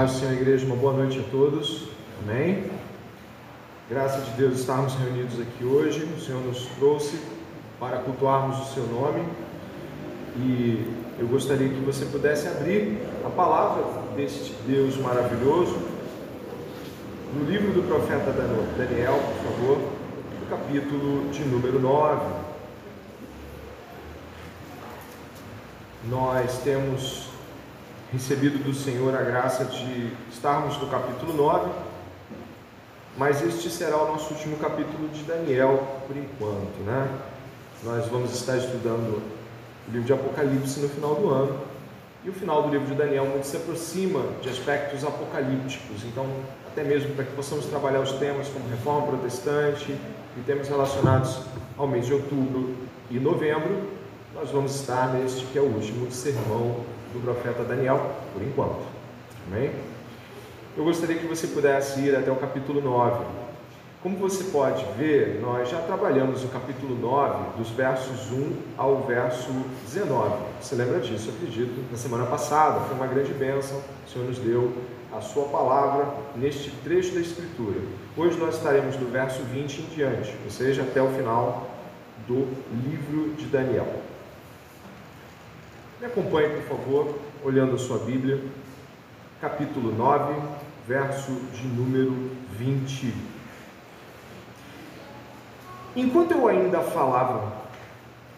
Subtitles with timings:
[0.00, 1.88] Paz do Senhor, igreja, uma boa noite a todos.
[2.22, 2.70] Amém.
[3.90, 6.08] Graças de Deus estarmos reunidos aqui hoje.
[6.16, 7.20] O Senhor nos trouxe
[7.78, 9.22] para cultuarmos o seu nome.
[10.38, 13.84] E eu gostaria que você pudesse abrir a palavra
[14.16, 15.76] deste Deus maravilhoso
[17.34, 18.32] no livro do profeta
[18.78, 19.78] Daniel, por favor,
[20.40, 22.22] no capítulo de número 9.
[26.08, 27.29] Nós temos
[28.12, 31.70] recebido do Senhor a graça de estarmos no capítulo 9,
[33.16, 37.08] mas este será o nosso último capítulo de Daniel por enquanto, né?
[37.84, 39.22] Nós vamos estar estudando
[39.88, 41.60] o livro de Apocalipse no final do ano,
[42.24, 46.26] e o final do livro de Daniel muito se aproxima de aspectos apocalípticos, então,
[46.66, 51.40] até mesmo para que possamos trabalhar os temas como reforma protestante e temas relacionados
[51.78, 52.74] ao mês de outubro
[53.10, 53.88] e novembro,
[54.34, 58.82] nós vamos estar neste que é o último sermão do profeta Daniel, por enquanto.
[59.46, 59.70] Amém?
[60.76, 63.24] Eu gostaria que você pudesse ir até o capítulo 9.
[64.02, 69.50] Como você pode ver, nós já trabalhamos o capítulo 9, dos versos 1 ao verso
[69.84, 70.36] 19.
[70.58, 72.80] Você lembra disso, acredito, na semana passada.
[72.86, 73.76] Foi uma grande bênção.
[74.06, 74.72] O Senhor nos deu
[75.12, 77.80] a sua palavra neste trecho da Escritura.
[78.16, 81.68] Hoje nós estaremos do verso 20 em diante, ou seja, até o final
[82.26, 83.86] do livro de Daniel.
[86.00, 88.40] Me acompanhe, por favor, olhando a sua Bíblia,
[89.38, 90.32] capítulo 9,
[90.88, 93.12] verso de número 20.
[95.94, 97.52] Enquanto eu ainda falava,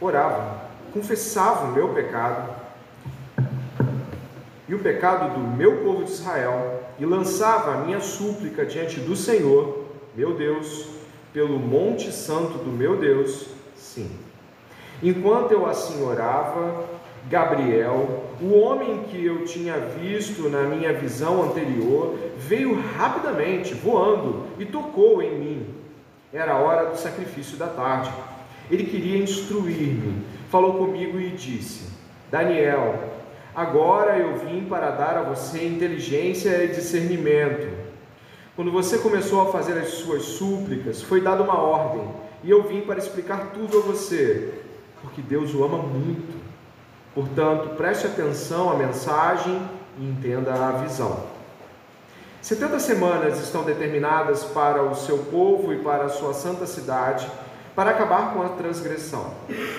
[0.00, 0.60] orava,
[0.92, 2.52] confessava o meu pecado
[4.68, 9.14] e o pecado do meu povo de Israel, e lançava a minha súplica diante do
[9.14, 9.84] Senhor,
[10.16, 10.88] meu Deus,
[11.32, 13.46] pelo monte santo do meu Deus,
[13.76, 14.10] sim.
[15.00, 22.18] Enquanto eu assim orava, Gabriel, o homem que eu tinha visto na minha visão anterior,
[22.36, 25.66] veio rapidamente, voando, e tocou em mim.
[26.32, 28.10] Era a hora do sacrifício da tarde.
[28.70, 31.90] Ele queria instruir-me, falou comigo e disse:
[32.30, 32.98] Daniel,
[33.54, 37.68] agora eu vim para dar a você inteligência e discernimento.
[38.56, 42.06] Quando você começou a fazer as suas súplicas, foi dada uma ordem,
[42.42, 44.52] e eu vim para explicar tudo a você,
[45.00, 46.41] porque Deus o ama muito
[47.14, 49.60] Portanto, preste atenção à mensagem
[49.98, 51.24] e entenda a visão.
[52.40, 57.30] 70 semanas estão determinadas para o seu povo e para a sua santa cidade,
[57.76, 59.32] para acabar com a transgressão,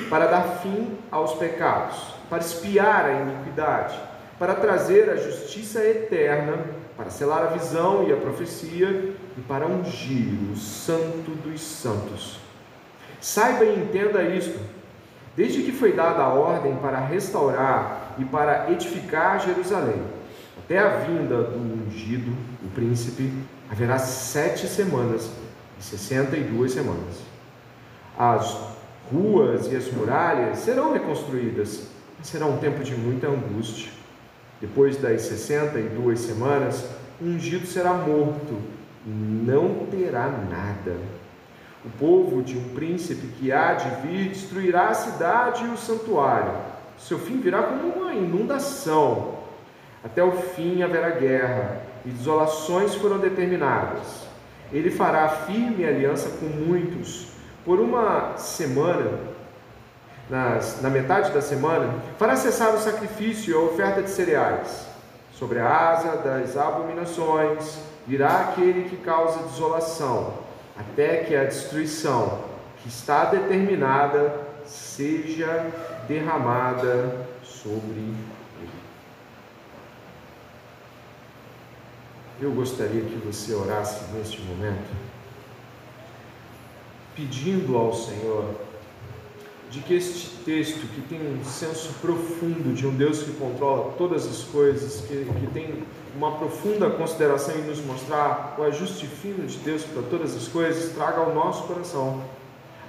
[0.10, 1.98] para dar fim aos pecados,
[2.30, 4.00] para espiar a iniquidade,
[4.40, 6.58] para trazer a justiça eterna,
[6.96, 12.40] para selar a visão e a profecia e para ungir o santo dos santos.
[13.20, 14.60] Saiba e entenda isto
[15.36, 20.02] Desde que foi dada a ordem para restaurar e para edificar Jerusalém,
[20.64, 22.32] até a vinda do ungido,
[22.64, 23.34] o príncipe,
[23.70, 25.32] haverá sete semanas
[25.80, 27.22] e sessenta e duas semanas.
[28.18, 28.56] As
[29.12, 31.88] ruas e as muralhas serão reconstruídas,
[32.20, 33.92] mas será um tempo de muita angústia.
[34.62, 36.86] Depois das sessenta e duas semanas,
[37.20, 38.62] o ungido será morto
[39.06, 40.96] e não terá nada
[41.86, 46.54] o povo de um príncipe que há de vir destruirá a cidade e o santuário.
[46.98, 49.40] Seu fim virá como uma inundação.
[50.04, 54.24] Até o fim haverá guerra, e desolações foram determinadas.
[54.72, 57.28] Ele fará firme aliança com muitos.
[57.66, 59.20] Por uma semana,
[60.30, 64.88] nas, na metade da semana, fará cessar o sacrifício e a oferta de cereais.
[65.34, 70.43] Sobre a asa das abominações virá aquele que causa desolação
[70.76, 72.44] até que a destruição
[72.82, 74.36] que está determinada
[74.66, 75.72] seja
[76.08, 78.70] derramada sobre ele.
[82.42, 84.90] Eu gostaria que você orasse neste momento,
[87.16, 88.56] pedindo ao Senhor
[89.70, 94.28] de que este texto, que tem um senso profundo de um Deus que controla todas
[94.28, 95.84] as coisas, que, que tem
[96.16, 100.94] uma profunda consideração em nos mostrar o ajuste fino de Deus para todas as coisas,
[100.94, 102.24] traga ao nosso coração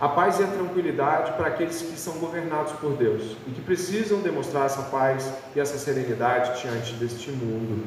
[0.01, 4.21] a paz e a tranquilidade para aqueles que são governados por Deus e que precisam
[4.21, 7.87] demonstrar essa paz e essa serenidade diante deste mundo.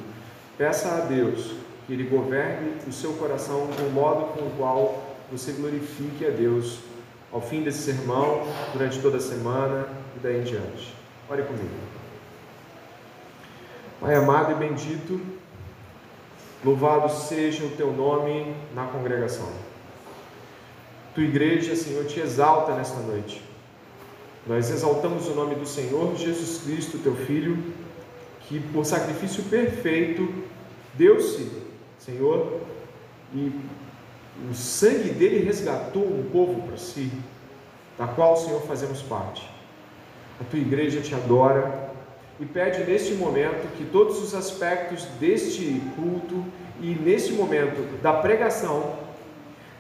[0.58, 1.52] Peça a Deus
[1.86, 6.80] que Ele governe o seu coração um modo com o qual você glorifique a Deus
[7.32, 10.96] ao fim desse sermão, durante toda a semana e daí em diante.
[11.30, 11.97] Ore comigo.
[14.00, 15.20] Pai amado e bendito,
[16.64, 19.50] louvado seja o teu nome na congregação.
[21.16, 23.42] Tua igreja, Senhor, te exalta nesta noite.
[24.46, 27.58] Nós exaltamos o nome do Senhor Jesus Cristo, teu Filho,
[28.42, 30.48] que por sacrifício perfeito
[30.98, 31.52] Deu-se,
[32.00, 32.60] Senhor,
[33.32, 33.52] e
[34.50, 37.12] o sangue dele resgatou um povo para si,
[37.98, 39.48] da qual, Senhor, fazemos parte.
[40.42, 41.87] A tua igreja te adora
[42.40, 46.44] e pede neste momento que todos os aspectos deste culto
[46.80, 48.96] e neste momento da pregação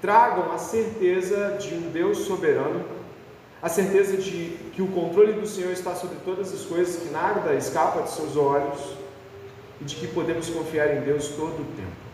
[0.01, 2.83] tragam a certeza de um Deus soberano,
[3.61, 7.53] a certeza de que o controle do Senhor está sobre todas as coisas, que nada
[7.55, 8.79] escapa de seus olhos
[9.81, 12.07] e de que podemos confiar em Deus todo o tempo.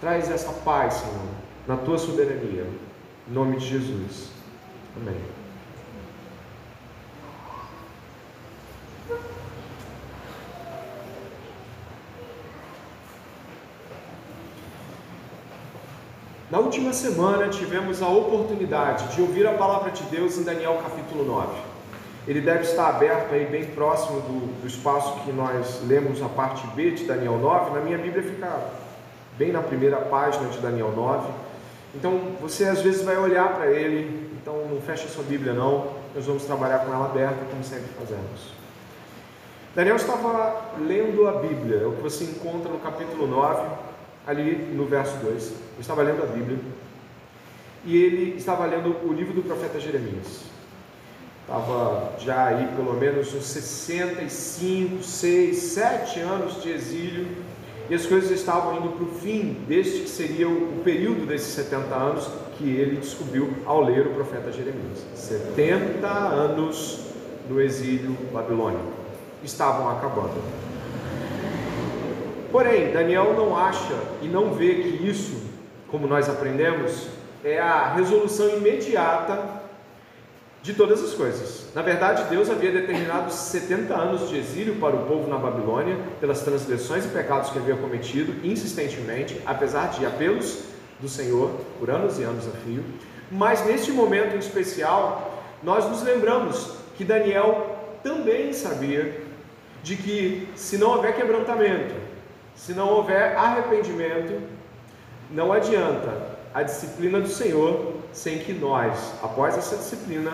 [0.00, 1.28] Traz essa paz, Senhor,
[1.66, 2.66] na tua soberania.
[3.28, 4.30] Em nome de Jesus.
[4.96, 5.39] Amém.
[16.50, 21.24] Na última semana tivemos a oportunidade de ouvir a palavra de Deus em Daniel capítulo
[21.24, 21.46] 9.
[22.26, 26.66] Ele deve estar aberto aí bem próximo do, do espaço que nós lemos a parte
[26.74, 27.70] B de Daniel 9.
[27.70, 28.66] Na minha Bíblia fica
[29.38, 31.28] bem na primeira página de Daniel 9.
[31.94, 35.92] Então você às vezes vai olhar para ele, então não feche a sua Bíblia não,
[36.16, 38.52] nós vamos trabalhar com ela aberta como sempre fazemos.
[39.72, 43.62] Daniel estava lendo a Bíblia, é o que você encontra no capítulo 9,
[44.30, 45.46] ali no verso 2.
[45.46, 46.58] Ele estava lendo a Bíblia
[47.84, 50.42] e ele estava lendo o livro do profeta Jeremias.
[51.42, 57.26] Estava já aí pelo menos uns 65, 6, 7 anos de exílio
[57.88, 61.92] e as coisas estavam indo para o fim deste que seria o período desses 70
[61.92, 65.04] anos que ele descobriu ao ler o profeta Jeremias.
[65.16, 67.00] 70 anos
[67.48, 68.92] no exílio babilônico
[69.42, 70.69] estavam acabando.
[72.50, 75.40] Porém, Daniel não acha e não vê que isso,
[75.88, 77.06] como nós aprendemos,
[77.44, 79.60] é a resolução imediata
[80.62, 81.68] de todas as coisas.
[81.74, 86.40] Na verdade, Deus havia determinado 70 anos de exílio para o povo na Babilônia, pelas
[86.40, 90.64] transgressões e pecados que havia cometido insistentemente, apesar de apelos
[91.00, 92.84] do Senhor por anos e anos a fio.
[93.30, 99.22] Mas neste momento em especial, nós nos lembramos que Daniel também sabia
[99.82, 101.94] de que se não houver quebrantamento,
[102.60, 104.38] se não houver arrependimento,
[105.30, 110.30] não adianta a disciplina do Senhor sem que nós, após essa disciplina,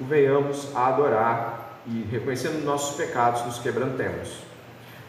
[0.00, 4.30] o venhamos a adorar e, reconhecendo nossos pecados, nos quebrantemos.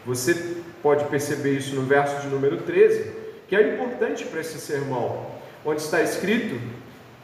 [0.06, 3.10] Você pode perceber isso no verso de número 13,
[3.48, 5.26] que é importante para esse sermão,
[5.64, 6.60] onde está escrito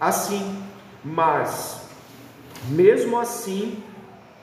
[0.00, 0.64] assim:
[1.04, 1.82] Mas,
[2.70, 3.84] mesmo assim,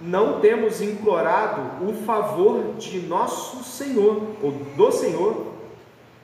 [0.05, 5.47] não temos implorado o favor de nosso Senhor, ou do Senhor,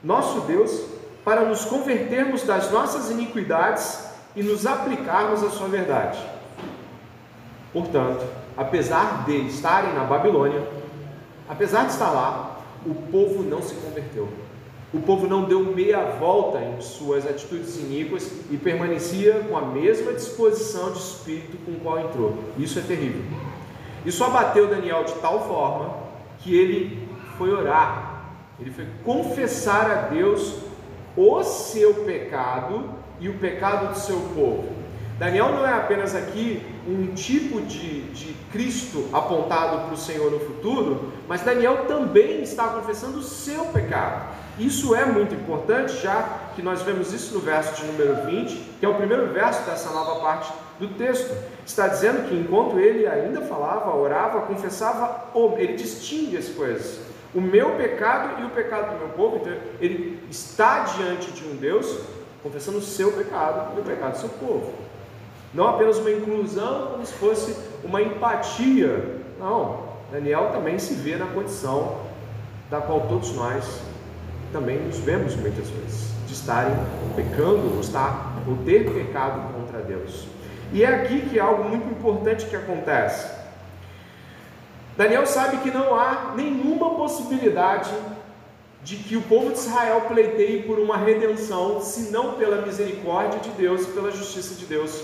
[0.04, 0.86] nosso Deus,
[1.26, 4.06] para nos convertermos das nossas iniquidades
[4.36, 6.20] e nos aplicarmos à sua verdade.
[7.74, 8.26] Portanto,
[8.56, 10.64] apesar de estarem na Babilônia,
[11.50, 14.28] apesar de estar lá, o povo não se converteu.
[14.94, 20.12] O povo não deu meia volta em suas atitudes iníquas e permanecia com a mesma
[20.12, 22.38] disposição de espírito com qual entrou.
[22.58, 23.22] Isso é terrível.
[24.06, 25.96] Isso abateu Daniel de tal forma
[26.40, 27.08] que ele
[27.38, 28.24] foi orar,
[28.60, 30.56] ele foi confessar a Deus
[31.16, 32.90] o seu pecado
[33.20, 34.82] e o pecado do seu povo.
[35.20, 40.40] Daniel não é apenas aqui um tipo de, de Cristo apontado para o Senhor no
[40.40, 44.26] futuro, mas Daniel também está confessando o seu pecado.
[44.58, 48.86] Isso é muito importante, já que nós vemos isso no verso de número 20, que
[48.86, 51.32] é o primeiro verso dessa nova parte do texto.
[51.66, 57.00] Está dizendo que enquanto ele ainda falava, orava, confessava, ele distingue as coisas.
[57.34, 61.56] O meu pecado e o pecado do meu povo, então ele está diante de um
[61.56, 62.00] Deus
[62.44, 64.74] confessando o seu pecado e o pecado do seu povo.
[65.54, 69.22] Não apenas uma inclusão, como se fosse uma empatia.
[69.40, 72.02] Não, Daniel também se vê na condição
[72.70, 73.82] da qual todos nós
[74.52, 76.74] também nos vemos muitas vezes, de estarem
[77.16, 80.31] pecando ou, estar, ou ter pecado contra Deus.
[80.72, 83.30] E é aqui que algo muito importante que acontece.
[84.96, 87.92] Daniel sabe que não há nenhuma possibilidade
[88.84, 93.84] de que o povo de Israel pleiteie por uma redenção, senão pela misericórdia de Deus
[93.84, 95.04] e pela justiça de Deus.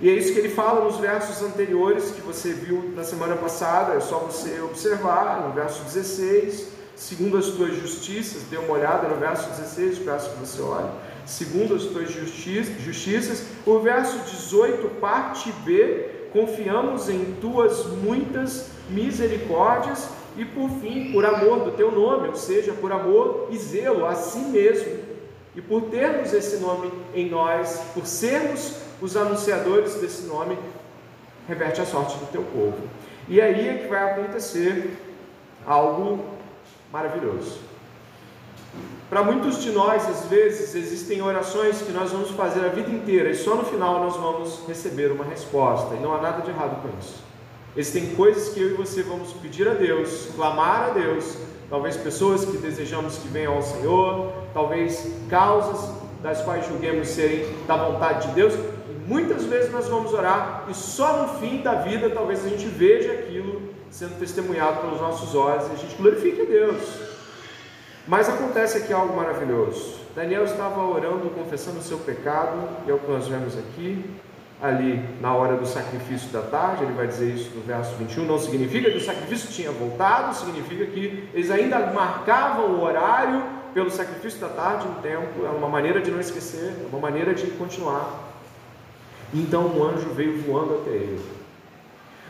[0.00, 3.94] E é isso que ele fala nos versos anteriores que você viu na semana passada,
[3.94, 9.16] é só você observar, no verso 16, segundo as tuas justiças, dê uma olhada no
[9.16, 10.90] verso 16, peço que você olhe,
[11.30, 20.44] segundo as tuas justiças, o verso 18, parte B, confiamos em tuas muitas misericórdias e
[20.44, 24.40] por fim, por amor do teu nome, ou seja, por amor e zelo a si
[24.40, 24.98] mesmo,
[25.54, 30.58] e por termos esse nome em nós, por sermos os anunciadores desse nome,
[31.46, 32.78] reverte a sorte do teu povo.
[33.28, 34.96] E aí é que vai acontecer
[35.64, 36.24] algo
[36.92, 37.69] maravilhoso.
[39.10, 43.28] Para muitos de nós, às vezes, existem orações que nós vamos fazer a vida inteira
[43.28, 46.80] e só no final nós vamos receber uma resposta, e não há nada de errado
[46.80, 47.20] com isso.
[47.76, 51.36] Existem coisas que eu e você vamos pedir a Deus, clamar a Deus,
[51.68, 55.90] talvez pessoas que desejamos que venham ao Senhor, talvez causas
[56.22, 60.74] das quais julguemos serem da vontade de Deus, e muitas vezes nós vamos orar e
[60.74, 65.66] só no fim da vida talvez a gente veja aquilo sendo testemunhado pelos nossos olhos
[65.66, 67.09] e a gente glorifique a Deus.
[68.10, 70.00] Mas acontece aqui algo maravilhoso.
[70.16, 74.04] Daniel estava orando, confessando o seu pecado, e é o que nós vemos aqui,
[74.60, 78.24] ali na hora do sacrifício da tarde, ele vai dizer isso no verso 21.
[78.24, 83.92] Não significa que o sacrifício tinha voltado, significa que eles ainda marcavam o horário pelo
[83.92, 87.46] sacrifício da tarde no templo, é uma maneira de não esquecer, é uma maneira de
[87.52, 88.28] continuar.
[89.32, 91.39] Então um anjo veio voando até ele.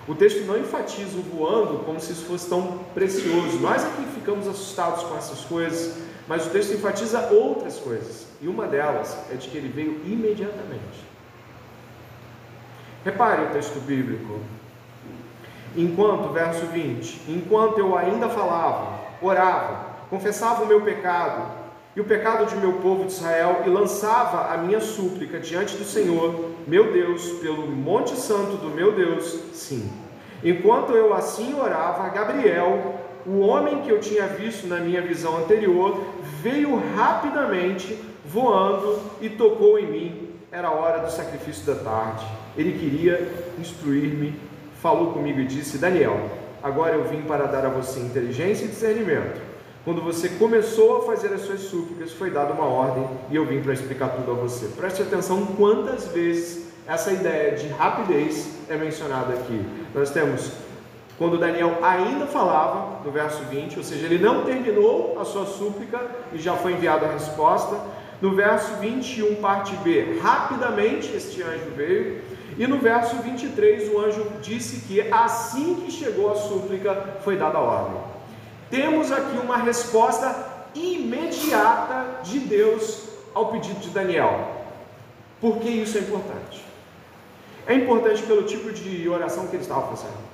[0.08, 3.58] O texto não enfatiza o voando como se isso fosse tão precioso.
[3.60, 8.26] Nós aqui ficamos assustados com essas coisas, mas o texto enfatiza outras coisas.
[8.40, 11.04] E uma delas é de que ele veio imediatamente.
[13.04, 14.40] Repare o texto bíblico.
[15.76, 21.59] Enquanto, verso 20: Enquanto eu ainda falava, orava, confessava o meu pecado
[21.94, 25.84] e o pecado de meu povo de Israel e lançava a minha súplica diante do
[25.84, 29.90] Senhor, meu Deus, pelo monte santo do meu Deus, sim.
[30.42, 32.94] Enquanto eu assim orava, Gabriel,
[33.26, 36.00] o homem que eu tinha visto na minha visão anterior,
[36.40, 40.30] veio rapidamente voando e tocou em mim.
[40.52, 42.24] Era a hora do sacrifício da tarde.
[42.56, 43.28] Ele queria
[43.58, 44.34] instruir-me,
[44.80, 46.30] falou comigo e disse: Daniel,
[46.62, 49.49] agora eu vim para dar a você inteligência e discernimento
[49.84, 53.62] quando você começou a fazer as suas súplicas, foi dada uma ordem e eu vim
[53.62, 54.66] para explicar tudo a você.
[54.68, 59.64] Preste atenção quantas vezes essa ideia de rapidez é mencionada aqui.
[59.94, 60.52] Nós temos
[61.20, 66.00] quando Daniel ainda falava, no verso 20, ou seja, ele não terminou a sua súplica
[66.32, 67.78] e já foi enviada a resposta.
[68.22, 72.22] No verso 21, parte B, rapidamente este anjo veio.
[72.58, 77.58] E no verso 23, o anjo disse que assim que chegou a súplica, foi dada
[77.58, 78.09] a ordem.
[78.70, 84.48] Temos aqui uma resposta imediata de Deus ao pedido de Daniel.
[85.40, 86.64] Por que isso é importante?
[87.66, 90.30] É importante pelo tipo de oração que ele estava fazendo.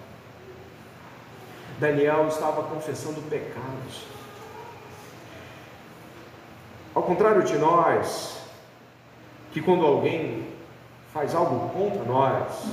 [1.79, 4.05] Daniel estava confessando pecados.
[6.95, 8.39] Ao contrário de nós,
[9.53, 10.49] que quando alguém
[11.13, 12.65] faz algo contra nós,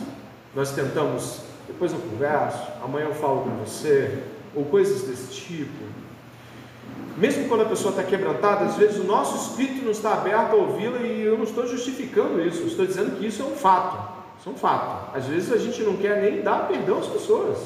[0.55, 4.23] nós tentamos, depois eu converso, amanhã eu falo com você,
[4.55, 5.83] ou coisas desse tipo.
[7.17, 10.55] Mesmo quando a pessoa está quebrantada, às vezes o nosso espírito não está aberto a
[10.55, 14.13] ouvi-la e eu não estou justificando isso, estou dizendo que isso é um fato.
[14.39, 15.15] Isso é um fato.
[15.15, 17.57] Às vezes a gente não quer nem dar perdão às pessoas.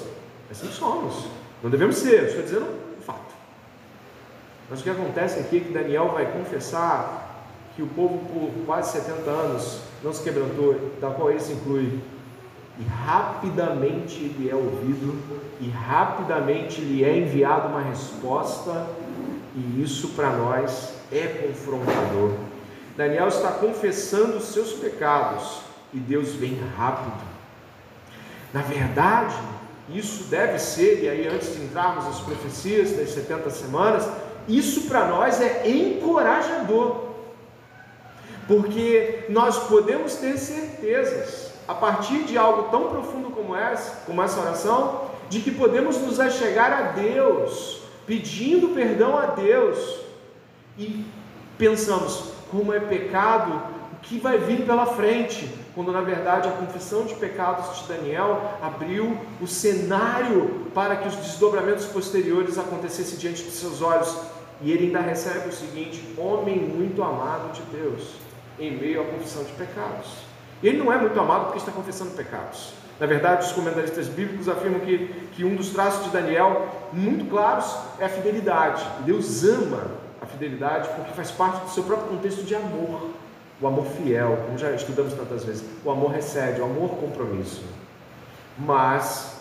[0.51, 1.25] Assim somos.
[1.63, 2.65] Não devemos ser, estou dizendo
[2.97, 3.33] um fato.
[4.69, 8.91] Mas o que acontece aqui é que Daniel vai confessar que o povo por quase
[8.91, 11.99] 70 anos não se quebrantou, da qual ele se inclui,
[12.79, 15.19] e rapidamente ele é ouvido,
[15.59, 18.87] e rapidamente lhe é enviada uma resposta,
[19.55, 22.33] e isso para nós é confrontador.
[22.95, 25.61] Daniel está confessando os seus pecados,
[25.93, 27.25] e Deus vem rápido.
[28.53, 29.35] Na verdade,
[29.89, 34.07] isso deve ser, e aí antes de entrarmos nas profecias das 70 semanas,
[34.47, 37.07] isso para nós é encorajador,
[38.47, 44.39] porque nós podemos ter certezas a partir de algo tão profundo como essa, como essa
[44.39, 49.99] oração, de que podemos nos achegar a Deus, pedindo perdão a Deus,
[50.77, 51.05] e
[51.57, 53.61] pensamos, como é pecado,
[53.93, 58.57] o que vai vir pela frente, quando na verdade a confissão de pecados de Daniel
[58.61, 64.15] abriu o cenário para que os desdobramentos posteriores acontecessem diante de seus olhos.
[64.61, 68.13] E ele ainda recebe o seguinte: homem muito amado de Deus,
[68.59, 70.26] em meio à confissão de pecados.
[70.63, 72.73] Ele não é muito amado porque está confessando pecados.
[72.99, 77.75] Na verdade, os comentaristas bíblicos afirmam que, que um dos traços de Daniel, muito claros,
[77.99, 78.83] é a fidelidade.
[79.05, 83.11] Deus ama a fidelidade porque faz parte do seu próprio contexto de amor.
[83.61, 85.63] O amor fiel, como já estudamos tantas vezes.
[85.85, 87.63] O amor recebe, o amor compromisso.
[88.57, 89.37] Mas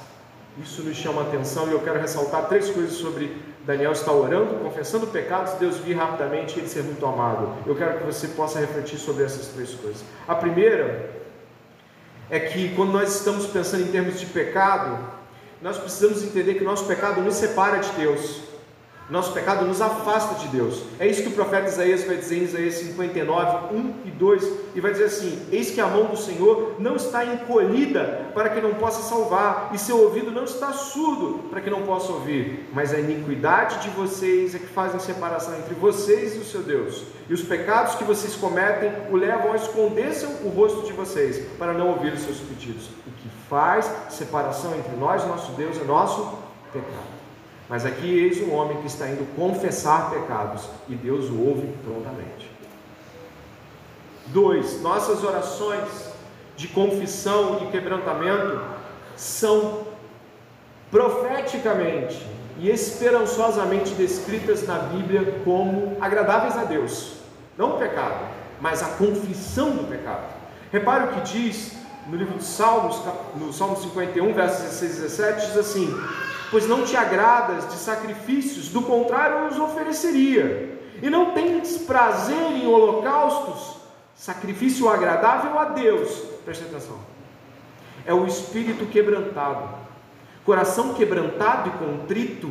[0.62, 4.54] isso nos chama a atenção e eu quero ressaltar três coisas sobre Daniel estar orando,
[4.62, 7.52] confessando pecados, Deus vir rapidamente e ele ser muito amado.
[7.66, 10.04] Eu quero que você possa refletir sobre essas três coisas.
[10.28, 11.10] A primeira
[12.30, 14.96] é que quando nós estamos pensando em termos de pecado,
[15.60, 18.40] nós precisamos entender que o nosso pecado nos separa de Deus.
[19.08, 20.82] Nosso pecado nos afasta de Deus.
[20.98, 24.80] É isso que o profeta Isaías vai dizer em Isaías 59, 1 e 2, e
[24.80, 28.74] vai dizer assim: Eis que a mão do Senhor não está encolhida para que não
[28.74, 32.98] possa salvar, e seu ouvido não está surdo para que não possa ouvir, mas a
[32.98, 37.42] iniquidade de vocês é que fazem separação entre vocês e o seu Deus, e os
[37.42, 40.10] pecados que vocês cometem o levam a esconder
[40.44, 42.86] o rosto de vocês para não ouvir os seus pedidos.
[43.06, 46.38] O que faz separação entre nós e nosso Deus é nosso
[46.72, 47.15] pecado.
[47.68, 52.50] Mas aqui eis um homem que está indo confessar pecados e Deus o ouve prontamente.
[54.28, 56.12] Dois, nossas orações
[56.56, 58.60] de confissão e quebrantamento
[59.16, 59.86] são
[60.90, 62.24] profeticamente
[62.58, 67.16] e esperançosamente descritas na Bíblia como agradáveis a Deus.
[67.58, 68.28] Não o pecado,
[68.60, 70.34] mas a confissão do pecado.
[70.72, 71.72] Repare o que diz
[72.06, 73.02] no livro de Salmos,
[73.34, 75.94] no Salmo 51, versos 16 e 17, diz assim:
[76.50, 80.78] pois não te agradas de sacrifícios, do contrário eu os ofereceria.
[81.02, 83.76] E não tens prazer em holocaustos,
[84.14, 86.10] sacrifício agradável a Deus.
[86.44, 86.98] Preste atenção.
[88.04, 89.68] É o espírito quebrantado.
[90.44, 92.50] Coração quebrantado e contrito,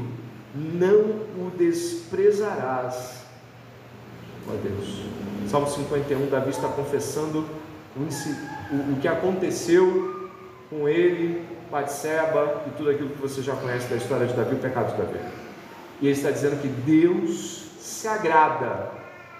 [0.53, 0.99] não
[1.37, 3.23] o desprezarás.
[4.47, 5.05] Ó Deus.
[5.47, 7.47] Salmo 51, Davi está confessando
[7.95, 10.29] o, o que aconteceu
[10.69, 14.59] com ele Batseba e tudo aquilo que você já conhece da história de Davi, o
[14.59, 15.19] pecado de Davi.
[16.01, 18.91] E ele está dizendo que Deus se agrada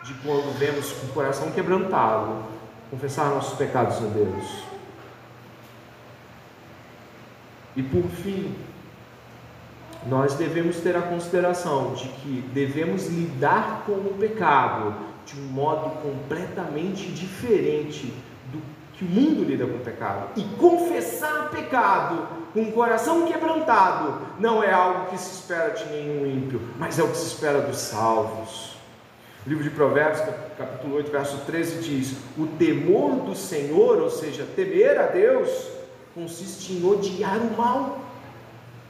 [0.03, 2.43] de quando vemos com o coração quebrantado
[2.89, 4.63] confessar nossos pecados a Deus.
[7.75, 8.55] E por fim,
[10.07, 15.89] nós devemos ter a consideração de que devemos lidar com o pecado de um modo
[16.01, 18.13] completamente diferente
[18.97, 20.29] que o mundo lida com o pecado.
[20.35, 26.25] E confessar pecado com o coração quebrantado não é algo que se espera de nenhum
[26.25, 28.75] ímpio, mas é o que se espera dos salvos.
[29.45, 30.21] O livro de Provérbios,
[30.57, 35.49] capítulo 8, verso 13 diz: O temor do Senhor, ou seja, temer a Deus,
[36.15, 37.99] consiste em odiar o mal.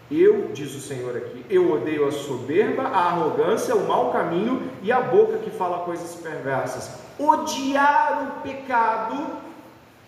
[0.10, 4.92] Eu, diz o Senhor aqui, eu odeio a soberba, a arrogância, o mau caminho e
[4.92, 6.92] a boca que fala coisas perversas.
[7.18, 9.45] Odiar o pecado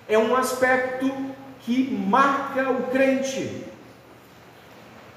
[0.07, 1.11] é um aspecto
[1.61, 3.65] que marca o crente.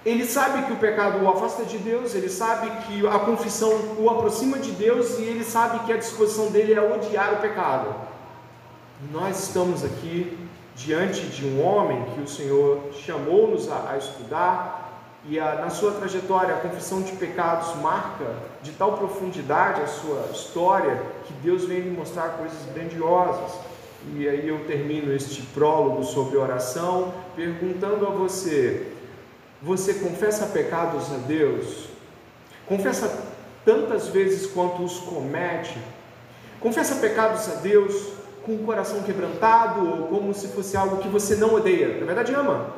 [0.05, 4.09] Ele sabe que o pecado o afasta de Deus, ele sabe que a confissão o
[4.09, 7.95] aproxima de Deus e ele sabe que a disposição dele é odiar o pecado.
[9.13, 10.39] Nós estamos aqui
[10.75, 14.91] diante de um homem que o Senhor chamou-nos a, a, estudar
[15.27, 20.31] e a, na sua trajetória a confissão de pecados marca de tal profundidade a sua
[20.33, 23.53] história que Deus vem lhe mostrar coisas grandiosas.
[24.17, 28.87] E aí eu termino este prólogo sobre oração perguntando a você:
[29.61, 31.89] você confessa pecados a Deus?
[32.67, 33.25] Confessa
[33.65, 35.77] tantas vezes quanto os comete?
[36.61, 41.37] Confessa pecados a Deus com o coração quebrantado ou como se fosse algo que você
[41.37, 41.99] não odeia?
[41.99, 42.75] Na verdade, ama.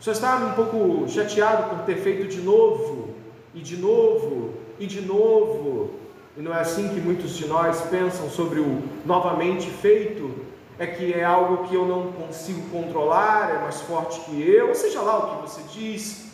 [0.00, 3.10] Só está um pouco chateado por ter feito de novo,
[3.54, 5.90] e de novo, e de novo.
[6.36, 10.51] E não é assim que muitos de nós pensam sobre o novamente feito?
[10.82, 14.74] É que é algo que eu não consigo controlar, é mais forte que eu, ou
[14.74, 16.32] seja lá o que você diz.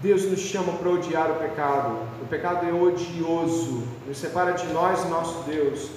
[0.00, 1.98] Deus nos chama para odiar o pecado.
[2.22, 5.90] O pecado é odioso, nos separa de nós e nosso Deus.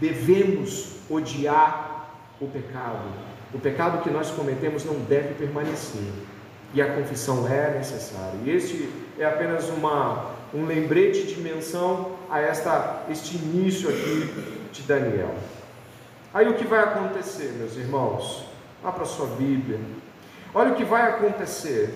[0.00, 3.12] Devemos odiar o pecado.
[3.54, 6.12] O pecado que nós cometemos não deve permanecer.
[6.74, 8.40] E a confissão é necessária.
[8.44, 14.82] E este é apenas uma, um lembrete de menção a esta, este início aqui de
[14.82, 15.32] Daniel.
[16.34, 18.44] Aí o que vai acontecer, meus irmãos?
[18.82, 19.80] Vá para a sua Bíblia.
[20.54, 21.94] Olha o que vai acontecer.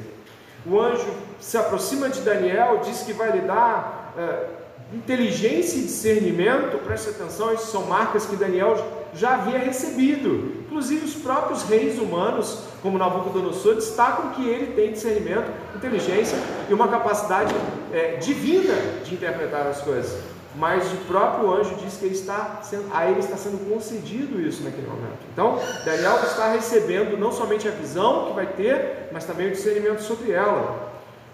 [0.66, 1.06] O anjo
[1.38, 4.46] se aproxima de Daniel, diz que vai lhe dar é,
[4.94, 6.78] inteligência e discernimento.
[6.84, 8.76] Preste atenção, isso são marcas que Daniel
[9.14, 10.60] já havia recebido.
[10.66, 16.38] Inclusive, os próprios reis humanos, como Nabucodonosor, destacam que ele tem discernimento, inteligência
[16.68, 17.54] e uma capacidade
[17.92, 22.92] é, divina de interpretar as coisas mas o próprio anjo diz que ele está sendo,
[22.92, 25.18] a ele está sendo concedido isso naquele momento.
[25.32, 30.00] Então, Daniel está recebendo não somente a visão que vai ter, mas também o discernimento
[30.00, 30.90] sobre ela.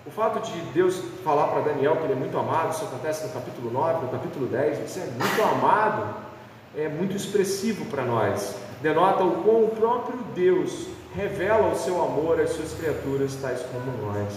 [0.07, 3.33] O fato de Deus falar para Daniel que ele é muito amado, isso acontece no
[3.33, 6.15] capítulo 9, no capítulo 10, você é muito amado,
[6.77, 8.55] é muito expressivo para nós.
[8.83, 14.13] Denota o quão o próprio Deus revela o seu amor às suas criaturas, tais como
[14.13, 14.35] nós.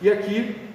[0.00, 0.68] E aqui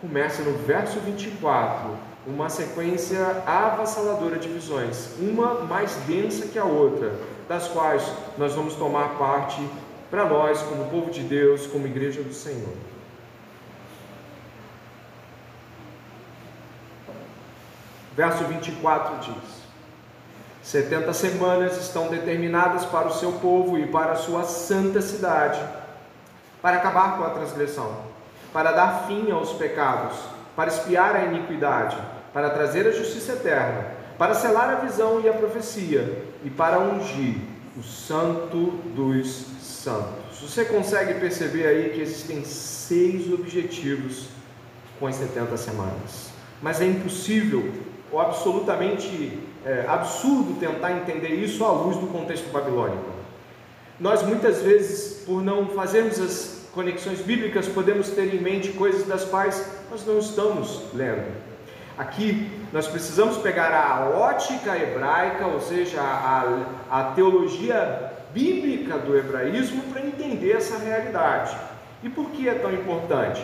[0.00, 1.88] começa no verso 24
[2.26, 7.14] uma sequência avassaladora de visões, uma mais densa que a outra,
[7.48, 8.02] das quais
[8.36, 9.60] nós vamos tomar parte
[10.10, 12.74] para nós, como povo de Deus, como igreja do Senhor.
[18.16, 19.56] Verso 24 diz:
[20.62, 25.62] Setenta semanas estão determinadas para o seu povo e para a sua santa cidade,
[26.60, 27.94] para acabar com a transgressão,
[28.52, 30.16] para dar fim aos pecados,
[30.56, 31.96] para espiar a iniquidade,
[32.36, 37.36] para trazer a justiça eterna, para selar a visão e a profecia, e para ungir
[37.78, 40.42] o santo dos santos.
[40.42, 44.26] Você consegue perceber aí que existem seis objetivos
[45.00, 46.28] com as 70 semanas.
[46.60, 47.72] Mas é impossível
[48.12, 53.12] ou absolutamente é, absurdo tentar entender isso à luz do contexto babilônico.
[53.98, 59.24] Nós muitas vezes, por não fazermos as conexões bíblicas, podemos ter em mente coisas das
[59.24, 61.45] quais nós não estamos lendo.
[61.98, 69.82] Aqui nós precisamos pegar a ótica hebraica, ou seja, a, a teologia bíblica do hebraísmo,
[69.84, 71.56] para entender essa realidade.
[72.02, 73.42] E por que é tão importante?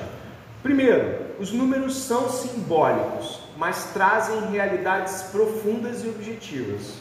[0.63, 6.95] Primeiro, os números são simbólicos, mas trazem realidades profundas e objetivas.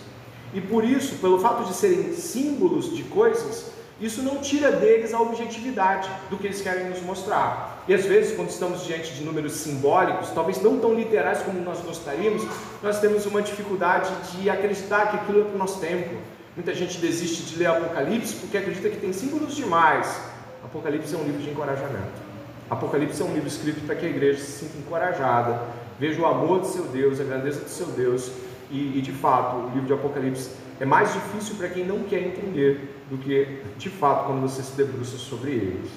[0.53, 5.21] E por isso, pelo fato de serem símbolos de coisas, isso não tira deles a
[5.21, 7.83] objetividade do que eles querem nos mostrar.
[7.87, 11.79] E às vezes, quando estamos diante de números simbólicos, talvez não tão literais como nós
[11.81, 12.43] gostaríamos,
[12.81, 16.15] nós temos uma dificuldade de acreditar que aquilo é para o nosso tempo.
[16.55, 20.19] Muita gente desiste de ler Apocalipse porque acredita que tem símbolos demais.
[20.63, 22.31] Apocalipse é um livro de encorajamento.
[22.69, 25.61] Apocalipse é um livro escrito para que a igreja se sinta encorajada,
[25.99, 28.31] veja o amor de seu Deus, a grandeza de seu Deus,
[28.71, 30.49] e, e de fato, o livro de Apocalipse
[30.81, 34.71] é mais difícil para quem não quer entender do que, de fato, quando você se
[34.71, 35.91] debruça sobre eles.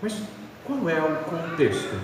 [0.00, 0.22] Mas
[0.64, 1.98] qual é o contexto?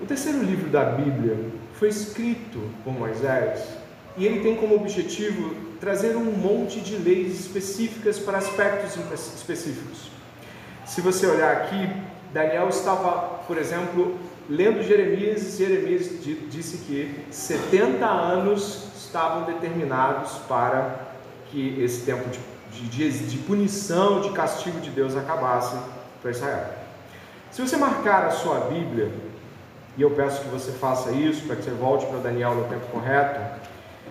[0.00, 1.36] O terceiro livro da Bíblia
[1.74, 3.70] foi escrito por Moisés
[4.16, 8.96] e ele tem como objetivo trazer um monte de leis específicas para aspectos
[9.34, 10.12] específicos.
[10.86, 11.90] Se você olhar aqui,
[12.32, 14.16] Daniel estava, por exemplo,
[14.48, 16.08] lendo Jeremias e Jeremias
[16.48, 20.94] disse que 70 anos estavam determinados para
[21.50, 22.28] que esse tempo
[22.70, 25.76] de, de, de punição, de castigo de Deus acabasse
[26.22, 26.66] para Israel.
[27.50, 29.12] Se você marcar a sua Bíblia,
[29.96, 32.86] e eu peço que você faça isso para que você volte para Daniel no tempo
[32.86, 33.40] correto,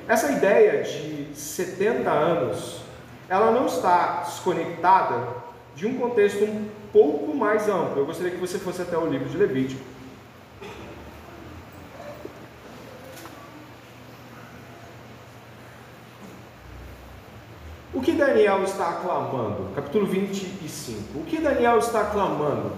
[0.05, 2.81] essa ideia de 70 anos,
[3.29, 5.27] ela não está desconectada
[5.75, 8.01] de um contexto um pouco mais amplo.
[8.01, 9.81] Eu gostaria que você fosse até o livro de Levítico.
[17.99, 19.67] O que Daniel está aclamando?
[19.75, 21.19] Capítulo 25.
[21.19, 22.71] O que Daniel está aclamando?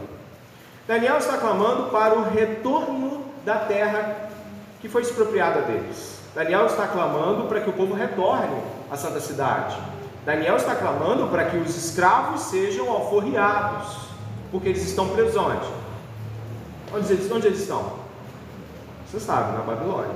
[0.88, 4.32] Daniel está clamando para o retorno da terra
[4.82, 6.20] que foi expropriada deles.
[6.34, 9.78] Daniel está clamando para que o povo retorne à santa cidade.
[10.26, 14.08] Daniel está clamando para que os escravos sejam alforriados,
[14.52, 15.68] porque eles estão presos onde?
[16.92, 17.98] Onde eles, onde eles estão?
[19.06, 20.16] Você sabe, na Babilônia.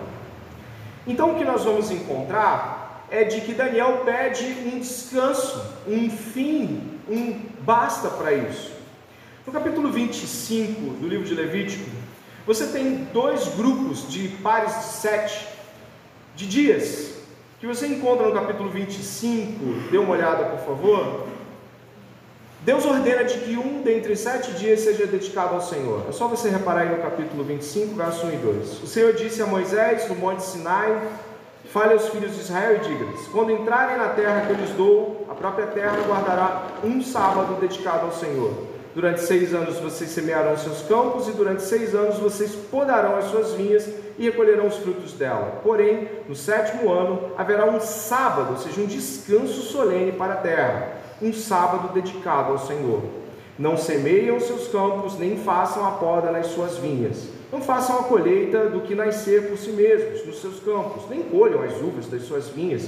[1.06, 2.75] Então o que nós vamos encontrar
[3.10, 8.72] é de que Daniel pede um descanso, um fim, um basta para isso.
[9.46, 11.90] No capítulo 25 do livro de Levítico,
[12.46, 15.48] você tem dois grupos de pares de sete
[16.36, 17.16] de dias
[17.60, 21.28] que você encontra no capítulo 25, dê uma olhada por favor.
[22.62, 26.06] Deus ordena de que um dentre sete dias seja dedicado ao Senhor.
[26.10, 28.84] É só você reparar aí no capítulo 25, verso 1 e 2.
[28.84, 31.00] O Senhor disse a Moisés no monte Sinai:
[31.76, 35.26] Fale aos filhos de Israel e diga-lhes: Quando entrarem na terra que eu lhes dou,
[35.30, 38.54] a própria terra guardará um sábado dedicado ao Senhor.
[38.96, 43.52] Durante seis anos vocês semearão seus campos, e durante seis anos vocês podarão as suas
[43.56, 45.60] vinhas e recolherão os frutos dela.
[45.66, 50.94] Porém, no sétimo ano haverá um sábado, ou seja, um descanso solene para a terra,
[51.22, 53.02] um sábado dedicado ao Senhor.
[53.60, 57.35] Não semeiam seus campos, nem façam a poda nas suas vinhas.
[57.56, 61.64] Não façam a colheita do que nascer por si mesmos nos seus campos, nem colham
[61.64, 62.86] as uvas das suas vinhas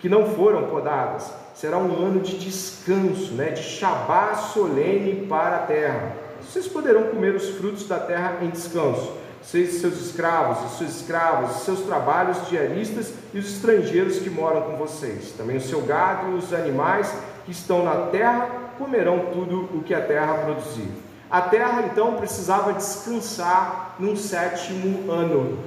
[0.00, 1.32] que não foram podadas.
[1.54, 6.16] Será um ano de descanso, né, de Shabá solene para a terra.
[6.42, 9.12] Vocês poderão comer os frutos da terra em descanso.
[9.40, 14.76] Vocês, seus escravos, e suas escravas, seus trabalhos diaristas e os estrangeiros que moram com
[14.78, 15.30] vocês.
[15.38, 17.08] Também o seu gado e os animais
[17.44, 21.07] que estão na terra comerão tudo o que a terra produzir.
[21.30, 25.58] A terra então precisava descansar num sétimo ano.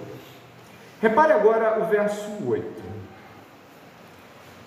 [1.00, 2.82] Repare agora o verso 8.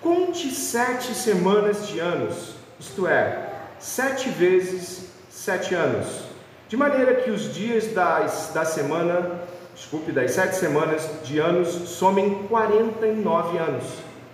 [0.01, 6.25] Conte sete semanas de anos, isto é, sete vezes sete anos,
[6.69, 9.41] de maneira que os dias das, da semana,
[9.73, 13.83] desculpe, das sete semanas de anos somem 49 anos.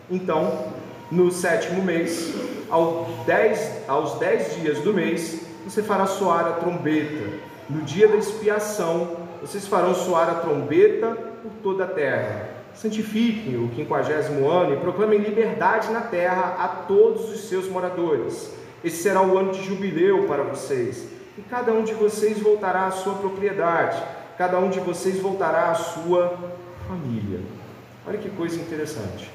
[0.09, 0.73] Então,
[1.09, 2.33] no sétimo mês,
[2.69, 7.29] ao dez, aos dez dias do mês, você fará soar a trombeta.
[7.69, 12.49] No dia da expiação, vocês farão soar a trombeta por toda a terra.
[12.73, 18.51] Santifiquem o quinquagésimo ano e proclamem liberdade na terra a todos os seus moradores.
[18.83, 22.91] Esse será o ano de jubileu para vocês, e cada um de vocês voltará à
[22.91, 24.01] sua propriedade,
[24.37, 26.35] cada um de vocês voltará à sua
[26.87, 27.41] família.
[28.07, 29.29] Olha que coisa interessante.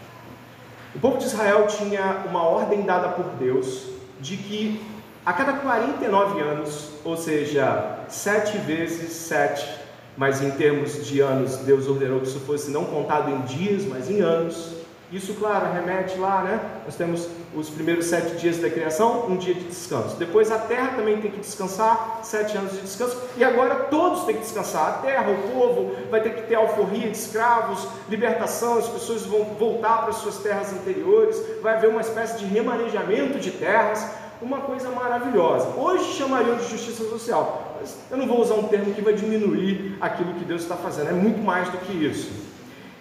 [0.95, 3.87] O povo de Israel tinha uma ordem dada por Deus
[4.21, 4.81] de que
[5.27, 9.69] a cada 49 anos, ou seja, sete vezes sete,
[10.17, 14.09] mas em termos de anos, Deus ordenou que isso fosse não contado em dias, mas
[14.09, 14.77] em anos.
[15.11, 16.61] Isso, claro, remete lá, né?
[16.85, 20.17] Nós temos os primeiros sete dias da criação, um dia de descanso.
[20.17, 23.21] Depois a terra também tem que descansar, sete anos de descanso.
[23.37, 24.89] E agora todos têm que descansar.
[24.89, 29.45] A terra, o povo, vai ter que ter alforria de escravos, libertação, as pessoas vão
[29.59, 34.09] voltar para suas terras anteriores, vai haver uma espécie de remanejamento de terras
[34.41, 35.69] uma coisa maravilhosa.
[35.77, 39.97] Hoje chamariam de justiça social, mas eu não vou usar um termo que vai diminuir
[40.01, 42.31] aquilo que Deus está fazendo, é muito mais do que isso.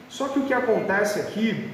[0.09, 1.69] Só que o que acontece aqui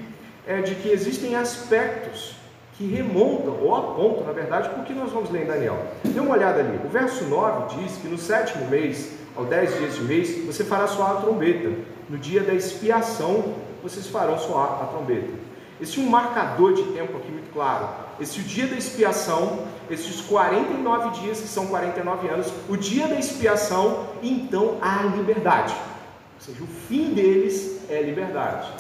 [0.48, 2.36] é de que existem aspectos
[2.78, 5.78] que remontam, ou apontam, na verdade, para o que nós vamos ler em Daniel.
[6.04, 6.80] Dê uma olhada ali.
[6.84, 10.88] O verso 9 diz que no sétimo mês, ao dez dias de mês, você fará
[10.88, 11.70] soar a trombeta.
[12.10, 15.51] No dia da expiação, vocês farão soar a trombeta.
[15.82, 17.90] Existe um marcador de tempo aqui muito claro.
[18.20, 23.16] Esse o dia da expiação, esses 49 dias, que são 49 anos, o dia da
[23.16, 25.74] expiação, então há liberdade.
[25.74, 28.72] Ou seja, o fim deles é liberdade.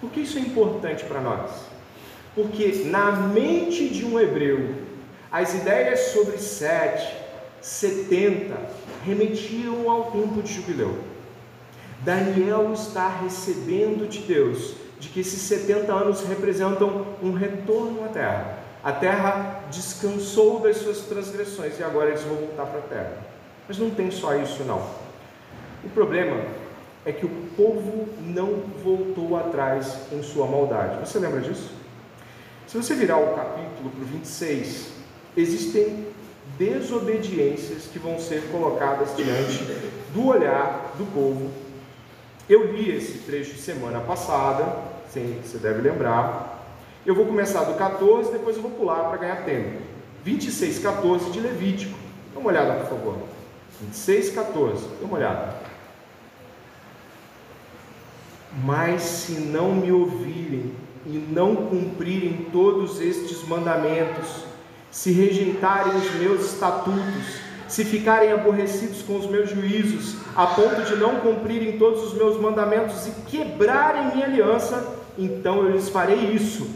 [0.00, 1.48] Por que isso é importante para nós?
[2.34, 4.74] Porque na mente de um hebreu,
[5.30, 7.14] as ideias sobre 7,
[7.60, 8.56] 70
[9.06, 10.98] remetiam ao tempo de jubileu.
[12.00, 18.58] Daniel está recebendo de Deus de que esses 70 anos representam um retorno à terra.
[18.82, 23.16] A terra descansou das suas transgressões e agora eles vão voltar para a terra.
[23.66, 24.82] Mas não tem só isso, não.
[25.84, 26.42] O problema
[27.04, 30.98] é que o povo não voltou atrás em sua maldade.
[31.00, 31.70] Você lembra disso?
[32.66, 34.92] Se você virar o capítulo para o 26,
[35.36, 36.06] existem
[36.58, 39.64] desobediências que vão ser colocadas diante
[40.12, 41.50] do olhar do povo
[42.48, 44.74] eu li esse trecho semana passada,
[45.08, 46.66] sim, você deve lembrar.
[47.04, 49.80] Eu vou começar do 14, depois eu vou pular para ganhar tempo.
[50.24, 51.98] 26, 14 de Levítico.
[52.34, 53.16] Dá uma olhada, por favor.
[53.80, 54.84] 26, 14.
[55.00, 55.54] Dá uma olhada.
[58.64, 60.72] Mas se não me ouvirem
[61.06, 64.44] e não cumprirem todos estes mandamentos,
[64.90, 70.96] se rejeitarem os meus estatutos, se ficarem aborrecidos com os meus juízos, a ponto de
[70.96, 76.68] não cumprirem todos os meus mandamentos e quebrarem minha aliança, então eu lhes farei isso.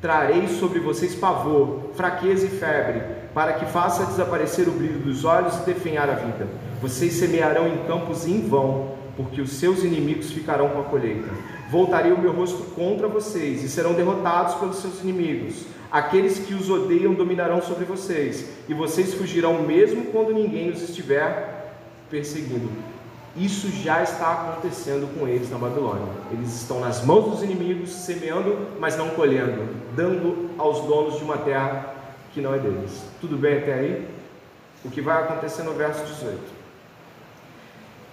[0.00, 5.56] Trarei sobre vocês pavor, fraqueza e febre, para que faça desaparecer o brilho dos olhos
[5.56, 6.46] e definhar a vida.
[6.82, 11.30] Vocês semearão em campos em vão, porque os seus inimigos ficarão com a colheita.
[11.70, 15.64] Voltarei o meu rosto contra vocês e serão derrotados pelos seus inimigos.
[15.90, 21.76] Aqueles que os odeiam dominarão sobre vocês, e vocês fugirão mesmo quando ninguém os estiver
[22.10, 22.93] perseguindo.
[23.36, 26.06] Isso já está acontecendo com eles na Babilônia.
[26.30, 31.38] Eles estão nas mãos dos inimigos, semeando, mas não colhendo, dando aos donos de uma
[31.38, 31.94] terra
[32.32, 33.02] que não é deles.
[33.20, 34.08] Tudo bem até aí?
[34.84, 36.40] O que vai acontecer no verso 18?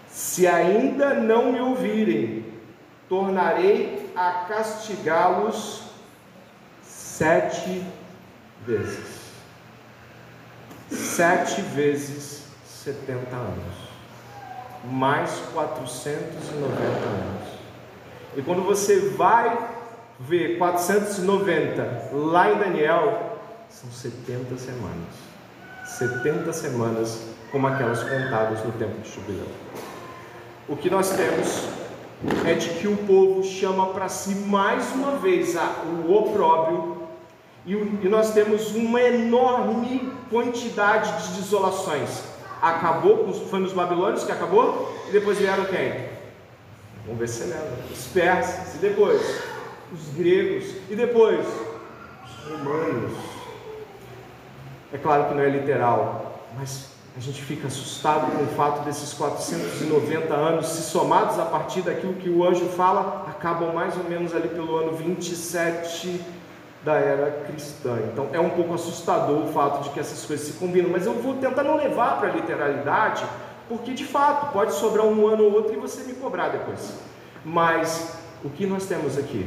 [0.10, 2.45] Se ainda não me ouvirem,
[3.07, 5.84] tornarei a castigá-los
[6.81, 7.84] sete
[8.65, 9.21] vezes.
[10.89, 13.90] Sete vezes 70 anos.
[14.84, 17.48] Mais 490 anos.
[18.36, 19.70] E quando você vai
[20.20, 23.38] ver 490 lá em Daniel,
[23.70, 25.32] são 70 semanas.
[25.86, 29.48] 70 semanas como aquelas contadas no tempo de jubileu.
[30.67, 31.67] O que nós temos
[32.46, 35.56] é de que o povo chama para si mais uma vez
[36.08, 37.08] o opróbrio
[37.65, 42.31] e, e nós temos uma enorme quantidade de desolações.
[42.62, 46.10] Acabou, foi nos babilônios que acabou, e depois vieram quem?
[47.06, 47.80] Vamos ver se lembra.
[47.91, 49.21] Os persas, e depois
[49.91, 51.45] os gregos, e depois
[52.26, 53.17] os romanos.
[54.93, 59.13] É claro que não é literal, mas a gente fica assustado com o fato desses
[59.13, 64.34] 490 anos, se somados a partir daquilo que o anjo fala, acabam mais ou menos
[64.34, 66.21] ali pelo ano 27
[66.84, 67.98] da era cristã.
[68.12, 71.13] Então é um pouco assustador o fato de que essas coisas se combinam, mas eu
[71.13, 73.24] vou tentar não levar para a literalidade,
[73.70, 76.94] porque de fato pode sobrar um ano ou outro e você me cobrar depois.
[77.46, 79.46] Mas o que nós temos aqui?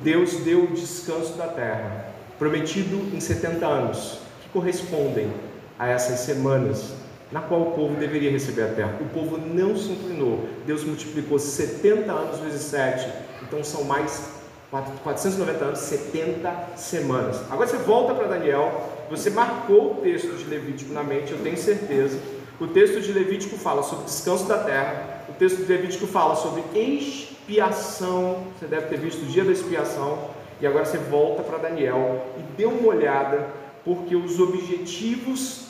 [0.00, 2.06] Deus deu o descanso da terra,
[2.38, 5.32] prometido em 70 anos, que correspondem
[5.78, 6.94] a essas semanas
[7.30, 8.98] na qual o povo deveria receber a terra.
[9.00, 10.46] O povo não se inclinou.
[10.66, 13.10] Deus multiplicou 70 anos vezes 7.
[13.42, 14.41] Então são mais
[14.72, 17.42] 490 anos, 70 semanas.
[17.50, 21.58] Agora você volta para Daniel, você marcou o texto de Levítico na mente, eu tenho
[21.58, 22.18] certeza.
[22.58, 25.24] O texto de Levítico fala sobre descanso da terra.
[25.28, 28.44] O texto de Levítico fala sobre expiação.
[28.58, 30.30] Você deve ter visto o dia da expiação.
[30.58, 33.48] E agora você volta para Daniel e dê uma olhada,
[33.84, 35.66] porque os objetivos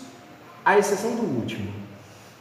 [0.65, 1.73] à exceção do último.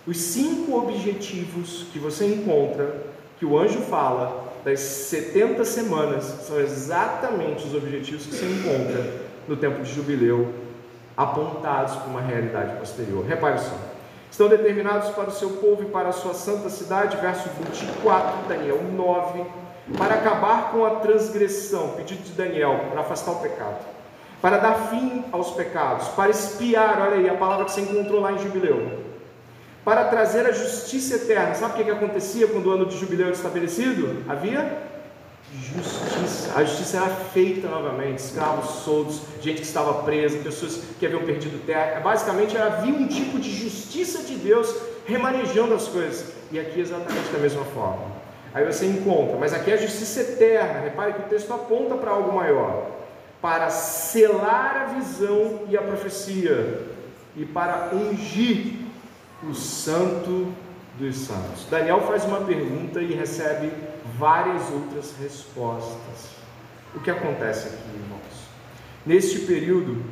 [0.06, 3.04] Os cinco objetivos que você encontra,
[3.40, 9.56] que o anjo fala, das 70 semanas, são exatamente os objetivos que você encontra no
[9.56, 10.54] tempo de jubileu,
[11.18, 13.26] apontados para uma realidade posterior.
[13.26, 13.76] Repare só.
[14.30, 18.80] Estão determinados para o seu povo e para a sua santa cidade, verso 24, Daniel
[18.94, 19.44] 9,
[19.98, 23.92] para acabar com a transgressão, pedido de Daniel, para afastar o pecado
[24.42, 28.32] para dar fim aos pecados, para espiar, olha aí a palavra que você encontrou lá
[28.32, 29.11] em Jubileu,
[29.84, 31.56] para trazer a justiça eterna.
[31.56, 34.24] Sabe o que, que acontecia quando o ano de Jubileu era estabelecido?
[34.30, 34.78] Havia
[35.54, 36.54] justiça.
[36.56, 41.66] A justiça era feita novamente, escravos soltos, gente que estava presa, pessoas que haviam perdido
[41.66, 42.00] terra.
[42.00, 44.74] Basicamente havia um tipo de justiça de Deus
[45.06, 46.32] remanejando as coisas.
[46.52, 48.22] E aqui exatamente da mesma forma.
[48.54, 50.82] Aí você encontra, mas aqui é a justiça eterna.
[50.82, 53.02] Repare que o texto aponta para algo maior
[53.42, 56.84] para selar a visão e a profecia
[57.36, 58.81] e para ungir
[59.44, 60.54] o santo
[60.98, 61.66] dos santos.
[61.70, 63.72] Daniel faz uma pergunta e recebe
[64.18, 66.30] várias outras respostas.
[66.94, 68.22] O que acontece aqui, irmãos?
[69.06, 70.04] Neste período,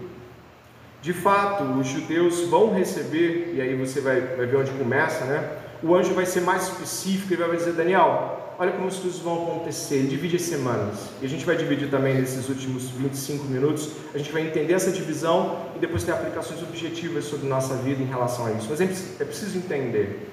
[1.02, 5.58] de fato, os judeus vão receber, e aí você vai, vai ver onde começa, né?
[5.82, 9.43] O anjo vai ser mais específico e vai dizer: Daniel, olha como as coisas vão
[9.43, 10.04] acontecer.
[10.08, 11.10] Divide as semanas.
[11.22, 13.91] E a gente vai dividir também nesses últimos 25 minutos.
[14.13, 18.06] A gente vai entender essa divisão e depois ter aplicações objetivas sobre nossa vida em
[18.06, 18.67] relação a isso.
[18.69, 20.30] Mas é preciso entender.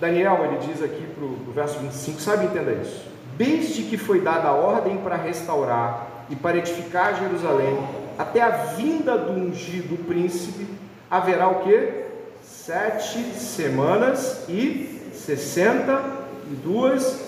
[0.00, 3.04] Daniel, ele diz aqui para o verso 25, sabe, entenda isso.
[3.36, 7.78] Desde que foi dada a ordem para restaurar e para edificar Jerusalém,
[8.16, 10.66] até a vinda do ungido príncipe,
[11.10, 12.04] haverá o que?
[12.42, 16.19] Sete semanas e sessenta
[16.54, 17.20] duas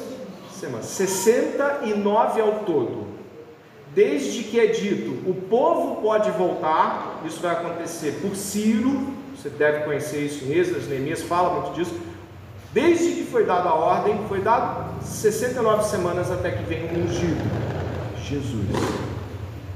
[0.58, 0.86] semanas.
[0.86, 3.06] 69 ao todo.
[3.94, 9.84] Desde que é dito, o povo pode voltar, isso vai acontecer por Ciro, você deve
[9.84, 11.94] conhecer isso em Esdras, Neemias fala muito disso.
[12.72, 17.42] Desde que foi dada a ordem, foi dado 69 semanas até que venha o ungido,
[18.24, 18.66] Jesus.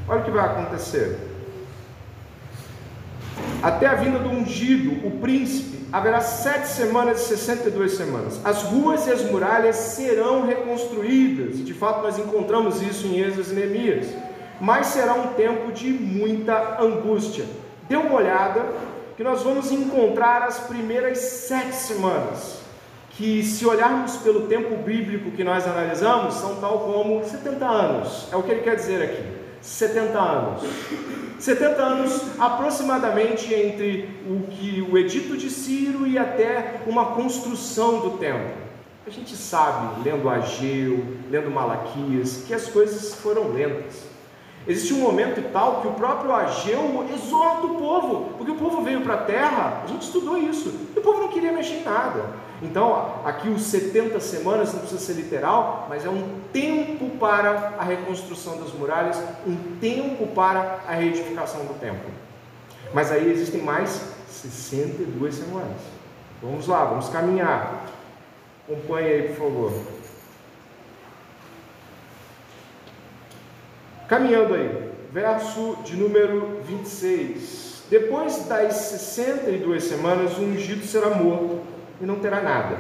[0.09, 1.19] Olha o que vai acontecer.
[3.63, 8.41] Até a vinda do ungido, o príncipe, haverá sete semanas e sessenta e duas semanas.
[8.45, 11.65] As ruas e as muralhas serão reconstruídas.
[11.65, 14.09] De fato, nós encontramos isso em Êxodo e Neemias.
[14.61, 17.45] Mas será um tempo de muita angústia.
[17.89, 18.65] Dê uma olhada
[19.17, 22.61] que nós vamos encontrar as primeiras sete semanas.
[23.11, 28.29] Que, se olharmos pelo tempo bíblico que nós analisamos, são tal como 70 anos.
[28.31, 29.36] É o que ele quer dizer aqui:
[29.67, 30.63] 70 anos.
[31.41, 38.11] 70 anos aproximadamente entre o que o edito de Ciro e até uma construção do
[38.17, 38.65] templo.
[39.07, 44.05] A gente sabe, lendo Ageu, lendo Malaquias, que as coisas foram lentas.
[44.69, 49.01] Existe um momento tal que o próprio Ageu exorta o povo, porque o povo veio
[49.03, 52.25] para a terra, a gente estudou isso, e o povo não queria mexer em nada.
[52.63, 57.85] Então, aqui os 70 semanas não precisa ser literal, mas é um tempo para a
[57.85, 62.11] reconstrução das muralhas, um tempo para a reedificação do templo.
[62.95, 65.81] Mas aí existem mais 62 semanas.
[66.43, 67.87] Vamos lá, vamos caminhar.
[68.67, 69.73] Acompanhe aí, por favor.
[74.09, 77.85] Caminhando aí, verso de número 26.
[77.91, 82.77] Depois das 62 semanas, o ungido será morto e não terá nada.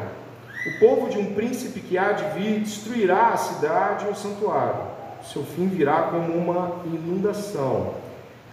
[0.67, 4.97] O povo de um príncipe que há de vir destruirá a cidade e o santuário.
[5.23, 7.95] Seu fim virá como uma inundação.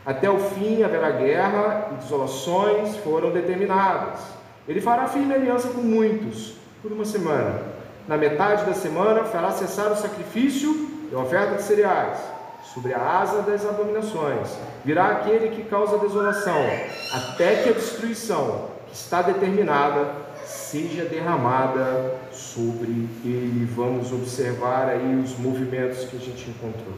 [0.06, 4.20] Até o fim haverá guerra e desolações foram determinadas.
[4.68, 7.62] Ele fará firme aliança com muitos por uma semana.
[8.08, 12.20] Na metade da semana fará cessar o sacrifício e a oferta de cereais.
[12.74, 14.50] Sobre a asa das abominações
[14.84, 16.60] virá aquele que causa desolação,
[17.14, 20.12] até que a destruição que está determinada
[20.74, 23.70] seja derramada sobre ele.
[23.76, 26.96] Vamos observar aí os movimentos que a gente encontrou.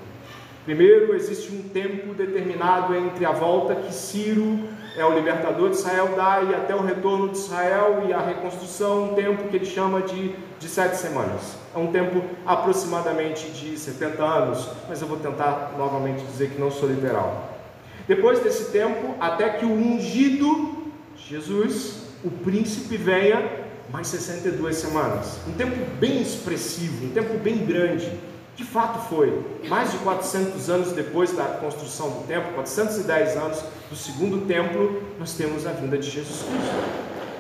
[0.63, 4.61] Primeiro, existe um tempo determinado entre a volta que Ciro
[4.95, 9.11] é o libertador de Israel dá e até o retorno de Israel e a reconstrução,
[9.11, 11.57] um tempo que ele chama de, de sete semanas.
[11.75, 16.71] É um tempo aproximadamente de 70 anos, mas eu vou tentar novamente dizer que não
[16.71, 17.59] sou literal.
[18.07, 20.85] Depois desse tempo, até que o ungido
[21.17, 23.64] Jesus, o príncipe, venha
[23.95, 25.39] mais 62 semanas.
[25.47, 28.11] Um tempo bem expressivo, um tempo bem grande.
[28.53, 29.41] De fato foi.
[29.69, 35.33] Mais de 400 anos depois da construção do templo, 410 anos do segundo templo, nós
[35.35, 36.75] temos a vinda de Jesus Cristo.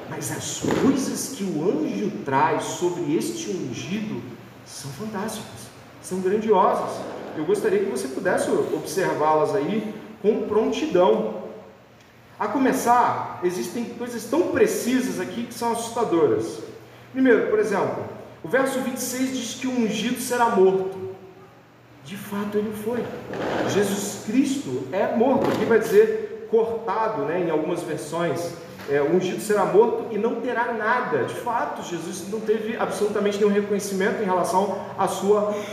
[0.09, 4.21] Mas as coisas que o anjo traz sobre este ungido
[4.65, 5.67] são fantásticas,
[6.01, 7.01] são grandiosas.
[7.35, 11.43] Eu gostaria que você pudesse observá-las aí com prontidão.
[12.37, 16.59] A começar, existem coisas tão precisas aqui que são assustadoras.
[17.13, 18.03] Primeiro, por exemplo,
[18.43, 21.15] o verso 26 diz que o ungido será morto.
[22.03, 23.03] De fato, ele foi.
[23.69, 25.49] Jesus Cristo é morto.
[25.49, 28.53] Aqui vai dizer cortado, né, em algumas versões.
[28.89, 31.23] É, o ungido será morto e não terá nada.
[31.23, 35.09] De fato, Jesus não teve absolutamente nenhum reconhecimento em relação ao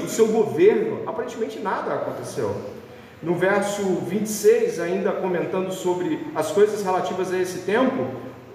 [0.09, 1.03] seu governo.
[1.07, 2.57] Aparentemente nada aconteceu.
[3.23, 8.07] No verso 26, ainda comentando sobre as coisas relativas a esse tempo,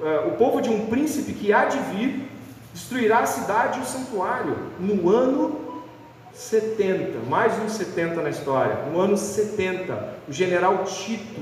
[0.03, 2.30] é, o povo de um príncipe que há de vir
[2.74, 5.68] destruirá a cidade e o santuário no ano
[6.34, 11.41] 70, mais um 70 na história, no ano 70, o general Tito,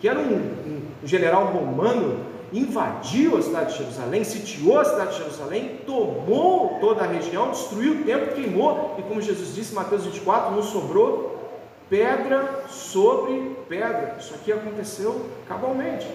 [0.00, 5.12] que era um, um, um general romano, invadiu a cidade de Jerusalém, sitiou a cidade
[5.12, 9.76] de Jerusalém, tomou toda a região, destruiu o templo, queimou, e como Jesus disse em
[9.76, 11.43] Mateus 24, não sobrou
[11.88, 14.16] pedra sobre pedra.
[14.18, 16.06] Isso aqui aconteceu cabalmente.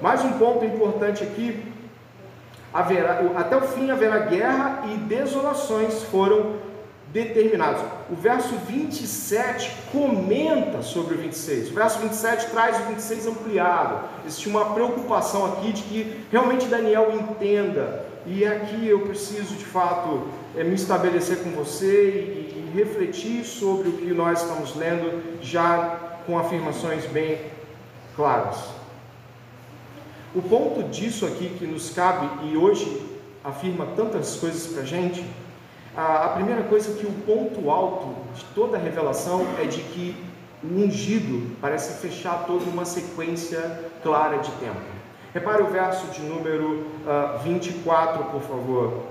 [0.00, 1.62] Mais um ponto importante aqui:
[2.72, 6.56] haverá, até o fim haverá guerra e desolações foram
[7.12, 7.82] determinados.
[8.10, 11.70] O verso 27 comenta sobre o 26.
[11.70, 14.00] O verso 27 traz o 26 ampliado.
[14.26, 18.06] Existe uma preocupação aqui de que realmente Daniel entenda.
[18.24, 20.22] E aqui eu preciso de fato
[20.56, 26.38] é, me estabelecer com você e refletir sobre o que nós estamos lendo, já com
[26.38, 27.40] afirmações bem
[28.16, 28.56] claras.
[30.34, 33.06] O ponto disso aqui que nos cabe e hoje
[33.44, 35.24] afirma tantas coisas para a gente
[35.94, 40.16] a, primeira coisa é que o ponto alto de toda a revelação é de que
[40.64, 44.80] o ungido parece fechar toda uma sequência clara de tempo.
[45.34, 49.02] Repare o verso de número uh, 24, por favor.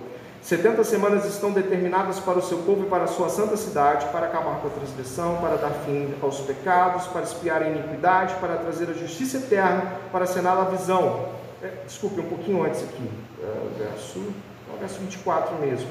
[0.42, 4.26] 70 semanas estão determinadas para o seu povo e para a sua santa cidade, para
[4.26, 8.90] acabar com a transgressão, para dar fim aos pecados, para espiar a iniquidade, para trazer
[8.90, 11.30] a justiça eterna, para acenar a visão.
[11.62, 13.08] É, desculpe, um pouquinho antes aqui,
[13.40, 14.20] uh, verso,
[14.74, 15.90] é verso 24 mesmo.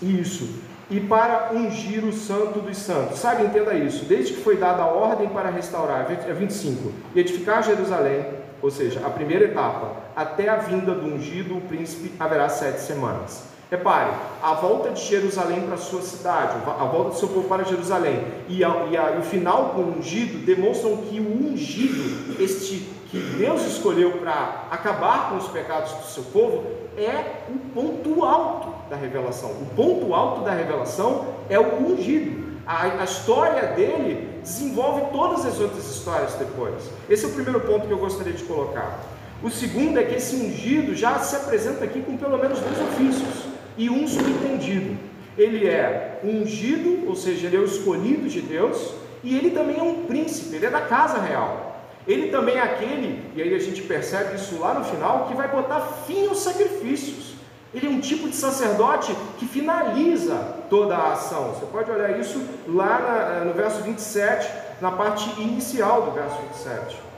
[0.00, 0.62] Isso.
[0.88, 3.18] E para ungir o santo dos santos.
[3.18, 4.04] Sabe, entenda isso.
[4.04, 8.26] Desde que foi dada a ordem para restaurar, é 25, e edificar Jerusalém,
[8.60, 13.44] ou seja, a primeira etapa, até a vinda do ungido, o príncipe, haverá sete semanas.
[13.70, 14.10] Repare,
[14.42, 18.22] a volta de Jerusalém para a sua cidade, a volta do seu povo para Jerusalém
[18.46, 22.86] e, a, e, a, e o final com o ungido demonstram que o ungido, este
[23.12, 26.64] que Deus escolheu para acabar com os pecados do seu povo,
[26.96, 29.50] é o ponto alto da revelação.
[29.50, 32.42] O ponto alto da revelação é o ungido.
[32.66, 36.74] A, a, história dele desenvolve todas as outras histórias depois.
[37.08, 38.98] Esse é o primeiro ponto que eu gostaria de colocar.
[39.42, 43.46] O segundo é que esse ungido já se apresenta aqui com pelo menos dois ofícios
[43.76, 44.96] e um subentendido.
[45.36, 49.82] Ele é ungido, ou seja, ele é o escolhido de Deus, e ele também é
[49.82, 51.82] um príncipe, ele é da casa real.
[52.06, 55.48] Ele também é aquele, e aí a gente percebe isso lá no final, que vai
[55.48, 57.34] botar fim aos sacrifícios.
[57.74, 60.36] Ele é um tipo de sacerdote que finaliza
[60.70, 61.54] toda a ação.
[61.54, 64.48] Você pode olhar isso lá eh, no verso 27,
[64.80, 67.11] na parte inicial do verso 27.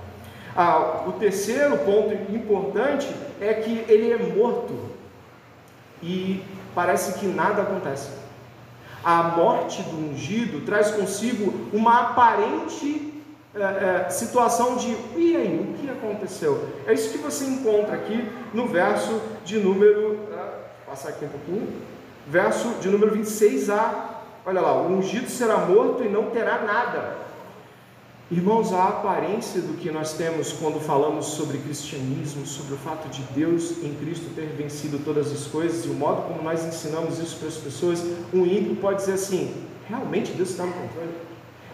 [0.56, 3.08] Ah, o terceiro ponto importante
[3.40, 4.74] é que ele é morto
[6.02, 6.42] e
[6.74, 8.10] parece que nada acontece.
[9.02, 13.12] A morte do ungido traz consigo uma aparente
[13.54, 16.68] é, é, situação de e aí, o que aconteceu?
[16.86, 20.14] É isso que você encontra aqui no verso de número.
[20.14, 21.68] Uh, passar aqui um pouquinho.
[22.26, 23.90] Verso de número 26a.
[24.46, 27.16] Olha lá, o ungido será morto e não terá nada.
[28.30, 33.20] Irmãos, a aparência do que nós temos quando falamos sobre cristianismo, sobre o fato de
[33.34, 37.36] Deus em Cristo ter vencido todas as coisas e o modo como nós ensinamos isso
[37.36, 38.02] para as pessoas,
[38.32, 39.52] um ímpio pode dizer assim:
[39.86, 41.12] realmente Deus está no controle?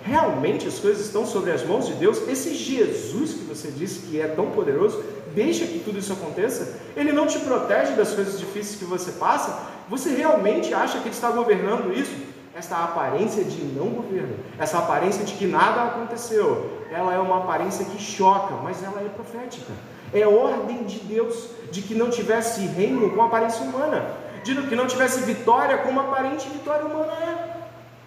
[0.02, 2.26] Realmente as coisas estão sobre as mãos de Deus?
[2.26, 6.80] Esse Jesus que você disse que é tão poderoso, deixa que tudo isso aconteça?
[6.96, 9.68] Ele não te protege das coisas difíceis que você passa?
[9.88, 12.10] Você realmente acha que ele está governando isso?
[12.54, 17.84] Essa aparência de não governo, essa aparência de que nada aconteceu, ela é uma aparência
[17.84, 19.72] que choca, mas ela é profética.
[20.12, 24.86] É ordem de Deus de que não tivesse reino com aparência humana, de que não
[24.86, 27.56] tivesse vitória como aparente vitória humana é.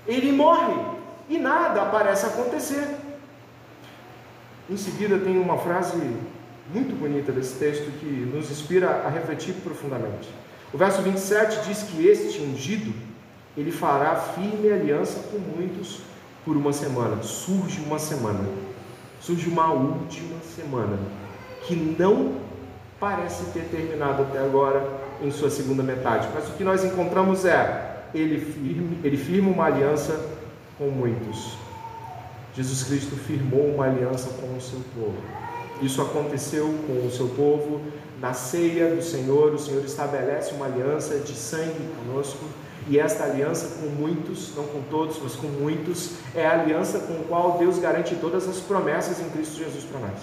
[0.05, 0.75] Ele morre,
[1.29, 2.85] e nada parece acontecer.
[4.69, 5.97] Em seguida, tem uma frase
[6.73, 10.29] muito bonita desse texto que nos inspira a refletir profundamente.
[10.73, 12.93] O verso 27 diz que este ungido,
[13.55, 15.99] ele fará firme aliança com muitos
[16.45, 17.21] por uma semana.
[17.21, 18.43] Surge uma semana,
[19.21, 20.97] surge uma última semana,
[21.65, 22.37] que não
[22.99, 24.87] parece ter terminado até agora
[25.21, 26.27] em sua segunda metade.
[26.33, 30.19] Mas o que nós encontramos é, ele, firme, ele firma uma aliança
[30.77, 31.57] com muitos.
[32.55, 35.17] Jesus Cristo firmou uma aliança com o seu povo.
[35.81, 37.81] Isso aconteceu com o seu povo
[38.19, 39.53] na ceia do Senhor.
[39.53, 42.45] O Senhor estabelece uma aliança de sangue conosco.
[42.87, 47.13] E esta aliança com muitos, não com todos, mas com muitos, é a aliança com
[47.13, 50.19] a qual Deus garante todas as promessas em Cristo Jesus para nós.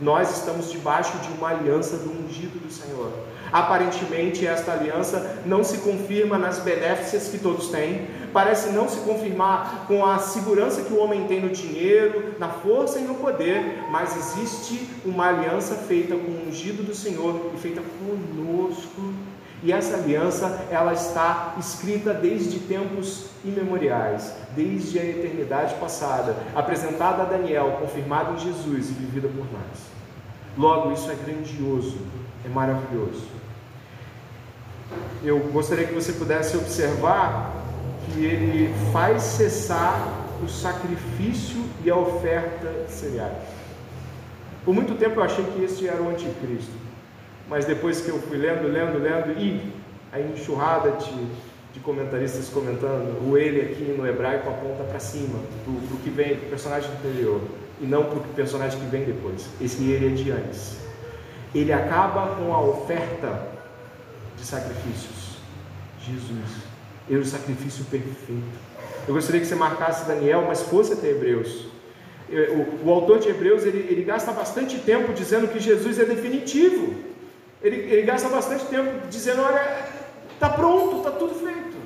[0.00, 3.12] Nós estamos debaixo de uma aliança do ungido do Senhor.
[3.52, 9.84] Aparentemente, esta aliança não se confirma nas benéficas que todos têm, parece não se confirmar
[9.86, 14.16] com a segurança que o homem tem no dinheiro, na força e no poder, mas
[14.16, 19.12] existe uma aliança feita com o ungido do Senhor e feita conosco.
[19.62, 27.26] E essa aliança, ela está escrita desde tempos imemoriais, desde a eternidade passada, apresentada a
[27.26, 29.90] Daniel, confirmada em Jesus e vivida por nós.
[30.56, 31.98] Logo, isso é grandioso,
[32.44, 33.24] é maravilhoso.
[35.22, 37.52] Eu gostaria que você pudesse observar
[38.06, 39.94] que ele faz cessar
[40.42, 43.36] o sacrifício e a oferta cereais.
[44.64, 46.72] Por muito tempo eu achei que este era o anticristo,
[47.50, 49.60] mas depois que eu fui lendo, lendo, lendo, e
[50.12, 51.26] a enxurrada de,
[51.74, 56.36] de comentaristas comentando, o ele aqui no hebraico aponta para cima, para o que vem,
[56.36, 57.40] para o personagem anterior,
[57.80, 59.48] e não para o personagem que vem depois.
[59.60, 60.78] Esse ele é de antes.
[61.52, 63.48] Ele acaba com a oferta
[64.36, 65.40] de sacrifícios.
[66.06, 66.70] Jesus
[67.08, 68.70] ele é o sacrifício perfeito.
[69.08, 71.66] Eu gostaria que você marcasse Daniel, mas fosse até Hebreus.
[72.30, 77.09] O, o autor de Hebreus ele, ele, gasta bastante tempo dizendo que Jesus é definitivo.
[77.62, 79.84] Ele, ele gasta bastante tempo dizendo: olha,
[80.32, 81.76] está pronto, está tudo feito.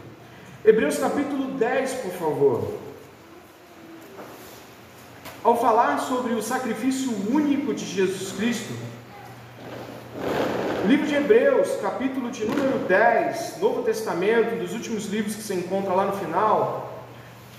[0.64, 2.78] Hebreus capítulo 10, por favor.
[5.42, 8.72] Ao falar sobre o sacrifício único de Jesus Cristo,
[10.86, 15.92] livro de Hebreus, capítulo de número 10, Novo Testamento, dos últimos livros que você encontra
[15.92, 16.94] lá no final,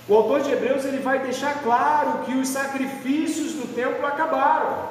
[0.08, 4.88] o autor de Hebreus ele vai deixar claro que os sacrifícios do templo acabaram,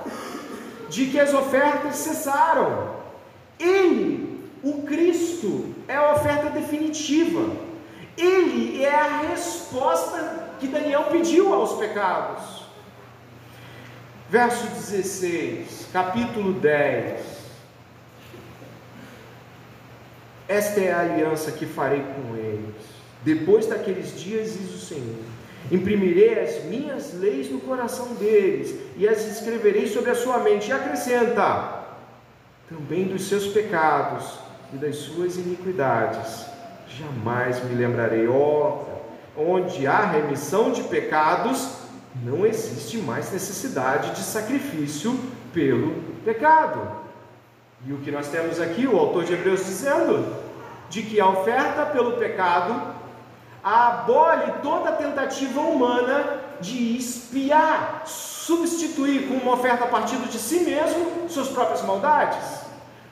[0.87, 2.95] de que as ofertas cessaram.
[3.59, 7.51] Ele, o Cristo, é a oferta definitiva.
[8.17, 12.63] Ele é a resposta que Daniel pediu aos pecados.
[14.29, 17.35] Verso 16, capítulo 10.
[20.47, 22.75] Esta é a aliança que farei com eles.
[23.23, 25.23] Depois daqueles dias, diz o Senhor:
[25.71, 30.69] imprimirei as minhas leis no coração deles e as escreverei sobre a sua mente.
[30.69, 31.84] E acrescenta:
[32.69, 34.39] também dos seus pecados
[34.73, 36.45] e das suas iniquidades.
[36.87, 38.27] Jamais me lembrarei.
[38.27, 38.83] Ó,
[39.37, 41.77] onde há remissão de pecados,
[42.23, 45.19] não existe mais necessidade de sacrifício
[45.53, 45.93] pelo
[46.23, 46.81] pecado.
[47.85, 50.35] E o que nós temos aqui, o autor de Hebreus dizendo,
[50.89, 52.95] de que a oferta pelo pecado
[53.63, 61.27] abole toda tentativa humana de espiar, substituir com uma oferta a partir de si mesmo
[61.27, 62.54] suas próprias maldades.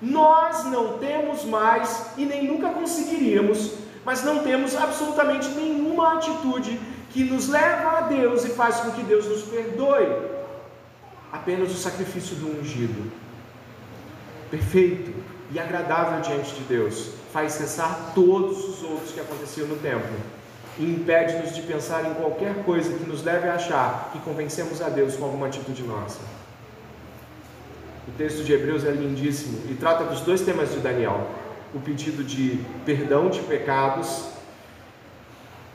[0.04, 6.78] Nós não temos mais e nem nunca conseguiríamos, mas não temos absolutamente nenhuma atitude
[7.10, 10.08] que nos leva a Deus e faz com que Deus nos perdoe.
[11.32, 13.10] Apenas o sacrifício do ungido
[14.52, 15.14] perfeito
[15.52, 20.16] e agradável diante de Deus, faz cessar todos os outros que aconteciam no templo
[20.78, 24.90] e impede-nos de pensar em qualquer coisa que nos leve a achar que convencemos a
[24.90, 26.20] Deus com alguma atitude nossa.
[28.06, 31.26] O texto de Hebreus é lindíssimo e trata dos dois temas de Daniel:
[31.74, 34.28] o pedido de perdão de pecados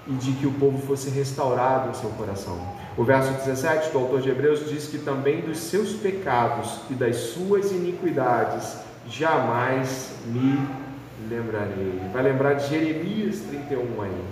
[0.07, 2.59] e de que o povo fosse restaurado em seu coração.
[2.99, 7.17] O verso 17 do autor de Hebreus diz que também dos seus pecados e das
[7.17, 8.77] suas iniquidades
[9.09, 10.59] jamais me
[11.31, 12.01] lembrarei.
[12.13, 14.25] Vai lembrar de Jeremias 31 aí.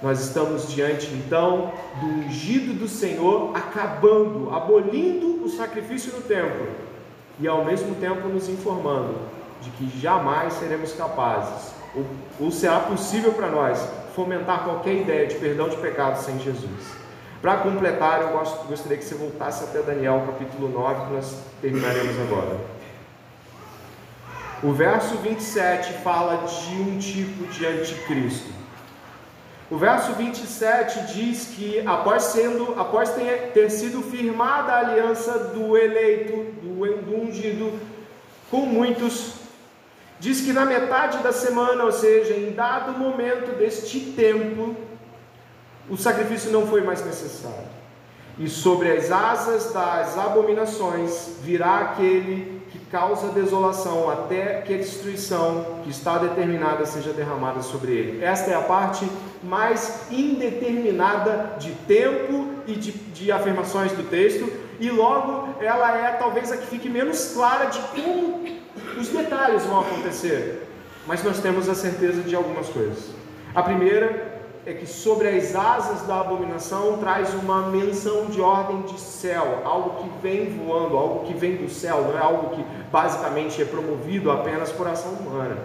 [0.00, 6.93] Nós estamos diante então do ungido do Senhor acabando, abolindo o sacrifício no templo
[7.40, 9.16] e ao mesmo tempo nos informando
[9.60, 12.04] de que jamais seremos capazes, ou,
[12.40, 17.04] ou será possível para nós, fomentar qualquer ideia de perdão de pecados sem Jesus.
[17.40, 18.28] Para completar, eu
[18.68, 22.58] gostaria que você voltasse até Daniel capítulo 9, que nós terminaremos agora.
[24.62, 28.63] O verso 27 fala de um tipo de anticristo.
[29.70, 35.76] O verso 27 diz que após, sendo, após ter, ter sido firmada a aliança do
[35.76, 37.72] eleito, do, do ungido,
[38.50, 39.34] com muitos,
[40.20, 44.76] diz que na metade da semana, ou seja, em dado momento deste tempo,
[45.88, 47.74] o sacrifício não foi mais necessário.
[48.38, 55.80] E sobre as asas das abominações virá aquele que causa desolação, até que a destruição
[55.82, 58.24] que está determinada seja derramada sobre ele.
[58.24, 59.08] Esta é a parte
[59.42, 66.50] mais indeterminada de tempo e de, de afirmações do texto, e logo ela é talvez
[66.50, 68.44] a que fique menos clara de como
[68.98, 70.68] os detalhes vão acontecer.
[71.06, 73.10] Mas nós temos a certeza de algumas coisas.
[73.54, 74.33] A primeira
[74.66, 80.02] é que sobre as asas da abominação traz uma menção de ordem de céu, algo
[80.02, 84.30] que vem voando, algo que vem do céu, não é algo que basicamente é promovido
[84.30, 85.56] apenas por ação humana.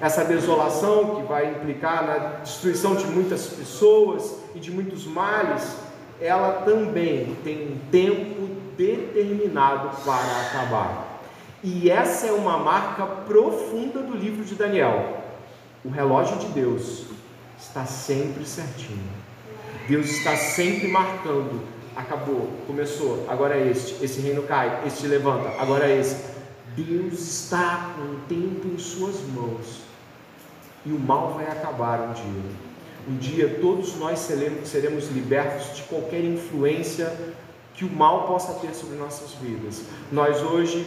[0.00, 5.76] Essa desolação que vai implicar na destruição de muitas pessoas e de muitos males,
[6.20, 11.20] ela também tem um tempo determinado para acabar.
[11.62, 15.18] E essa é uma marca profunda do livro de Daniel.
[15.84, 17.13] O relógio de Deus
[17.74, 19.02] está sempre certinho.
[19.88, 21.60] Deus está sempre marcando.
[21.96, 24.02] Acabou, começou, agora é este.
[24.04, 26.16] Esse reino cai, este levanta, agora é esse.
[26.76, 29.80] Deus está com o tempo em suas mãos.
[30.86, 32.42] E o mal vai acabar um dia.
[33.08, 37.12] Um dia todos nós seremos libertos de qualquer influência
[37.74, 39.82] que o mal possa ter sobre nossas vidas.
[40.12, 40.86] Nós hoje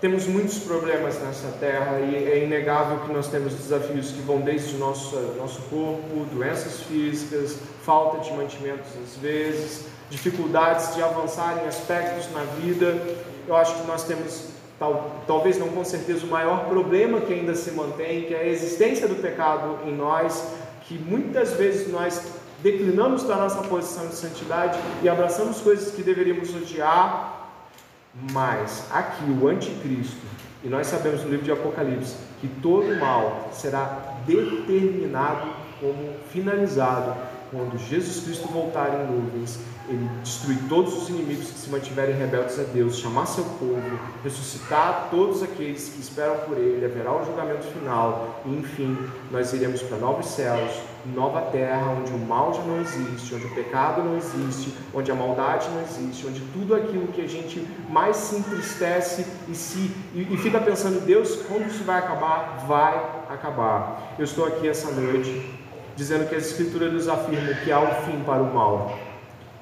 [0.00, 4.74] temos muitos problemas nessa terra e é inegável que nós temos desafios que vão desde
[4.76, 11.68] o nosso, nosso corpo, doenças físicas, falta de mantimentos às vezes, dificuldades de avançar em
[11.68, 12.96] aspectos na vida.
[13.46, 17.54] Eu acho que nós temos, tal, talvez não com certeza, o maior problema que ainda
[17.54, 20.48] se mantém, que é a existência do pecado em nós,
[20.82, 22.20] que muitas vezes nós
[22.62, 27.43] declinamos da nossa posição de santidade e abraçamos coisas que deveríamos odiar
[28.32, 30.26] mas aqui o anticristo,
[30.62, 37.14] e nós sabemos no livro de Apocalipse que todo mal será determinado como finalizado
[37.54, 42.58] quando Jesus Cristo voltar em nuvens, ele destruir todos os inimigos que se mantiverem rebeldes
[42.58, 43.80] a Deus, chamar seu povo,
[44.24, 48.98] ressuscitar todos aqueles que esperam por ele, haverá o julgamento final, e enfim,
[49.30, 50.72] nós iremos para novos céus,
[51.08, 55.14] nova terra, onde o mal já não existe, onde o pecado não existe, onde a
[55.14, 60.34] maldade não existe, onde tudo aquilo que a gente mais se entristece e, se, e,
[60.34, 62.64] e fica pensando, Deus, quando isso vai acabar?
[62.66, 62.94] Vai
[63.28, 64.14] acabar.
[64.18, 65.54] Eu estou aqui essa noite
[65.96, 68.98] dizendo que as Escrituras nos afirmam que há um fim para o mal.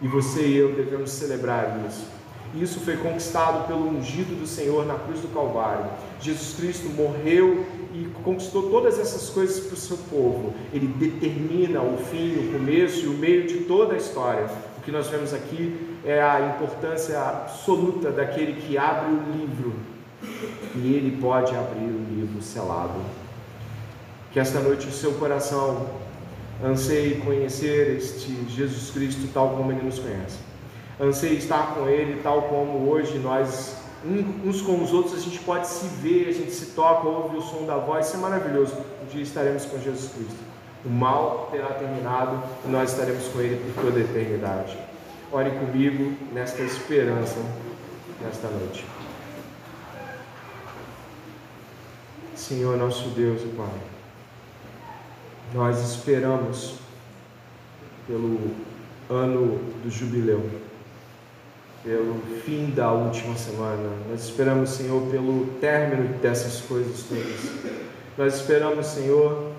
[0.01, 2.22] E você e eu devemos celebrar isso.
[2.55, 5.87] Isso foi conquistado pelo ungido do Senhor na cruz do Calvário.
[6.21, 10.53] Jesus Cristo morreu e conquistou todas essas coisas para o seu povo.
[10.73, 14.51] Ele determina o fim, o começo e o meio de toda a história.
[14.77, 19.75] O que nós vemos aqui é a importância absoluta daquele que abre o livro.
[20.75, 23.01] E ele pode abrir o livro selado.
[24.31, 25.87] Que esta noite o seu coração
[26.63, 30.52] anseie conhecer este Jesus Cristo tal como ele nos conhece.
[31.03, 35.67] Anseie estar com ele tal como hoje nós uns com os outros a gente pode
[35.69, 38.75] se ver, a gente se toca, ouve o som da voz, isso é maravilhoso.
[39.03, 40.41] Um dia estaremos com Jesus Cristo.
[40.85, 44.77] O mal terá terminado e nós estaremos com ele por toda a eternidade.
[45.31, 47.39] Ore comigo nesta esperança,
[48.21, 48.85] nesta noite.
[52.35, 53.93] Senhor nosso Deus e Pai
[55.55, 56.77] nós esperamos
[58.07, 58.39] pelo
[59.11, 60.49] ano do jubileu,
[61.83, 63.91] pelo fim da última semana.
[64.09, 67.75] Nós esperamos, Senhor, pelo término dessas coisas todas.
[68.17, 69.51] Nós esperamos, Senhor,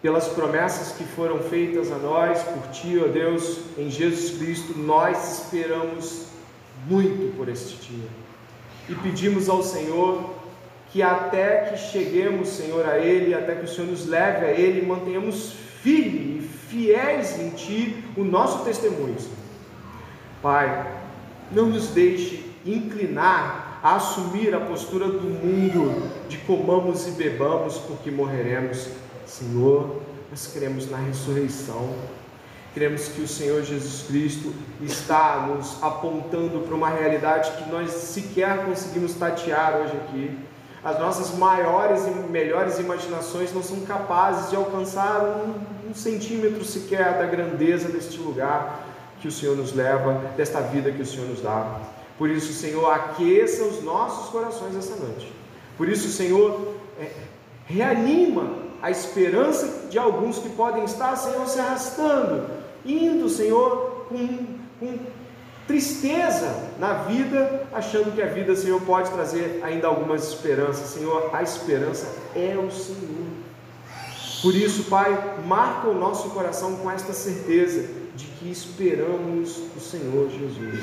[0.00, 4.78] pelas promessas que foram feitas a nós por Ti, ó Deus, em Jesus Cristo.
[4.78, 6.26] Nós esperamos
[6.88, 8.08] muito por este dia
[8.88, 10.30] e pedimos ao Senhor
[10.90, 14.84] que até que cheguemos, Senhor, a Ele, até que o Senhor nos leve a Ele,
[14.84, 15.52] mantenhamos
[15.82, 19.16] firme e fiéis em Ti o nosso testemunho.
[20.42, 20.99] Pai,
[21.52, 28.10] não nos deixe inclinar a assumir a postura do mundo de comamos e bebamos porque
[28.10, 28.88] morreremos.
[29.26, 31.94] Senhor, nós cremos na ressurreição.
[32.74, 38.64] Cremos que o Senhor Jesus Cristo está nos apontando para uma realidade que nós sequer
[38.64, 40.38] conseguimos tatear hoje aqui
[40.82, 47.18] as nossas maiores e melhores imaginações não são capazes de alcançar um, um centímetro sequer
[47.18, 48.86] da grandeza deste lugar
[49.20, 51.80] que o Senhor nos leva, desta vida que o Senhor nos dá.
[52.18, 55.32] Por isso, Senhor, aqueça os nossos corações essa noite.
[55.76, 57.10] Por isso, Senhor, é,
[57.66, 58.50] reanima
[58.82, 62.46] a esperança de alguns que podem estar, Senhor, se arrastando,
[62.84, 64.46] indo, Senhor, com,
[64.78, 64.98] com
[65.66, 70.90] tristeza na vida, achando que a vida, Senhor, pode trazer ainda algumas esperanças.
[70.90, 73.28] Senhor, a esperança é o Senhor.
[74.42, 77.99] Por isso, Pai, marca o nosso coração com esta certeza
[78.40, 80.82] que esperamos o Senhor Jesus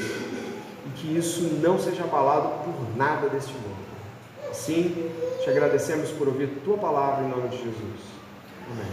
[0.85, 3.87] e que isso não seja abalado por nada deste mundo.
[4.53, 5.11] Sim,
[5.43, 8.01] te agradecemos por ouvir tua palavra em nome de Jesus.
[8.71, 8.85] Amém.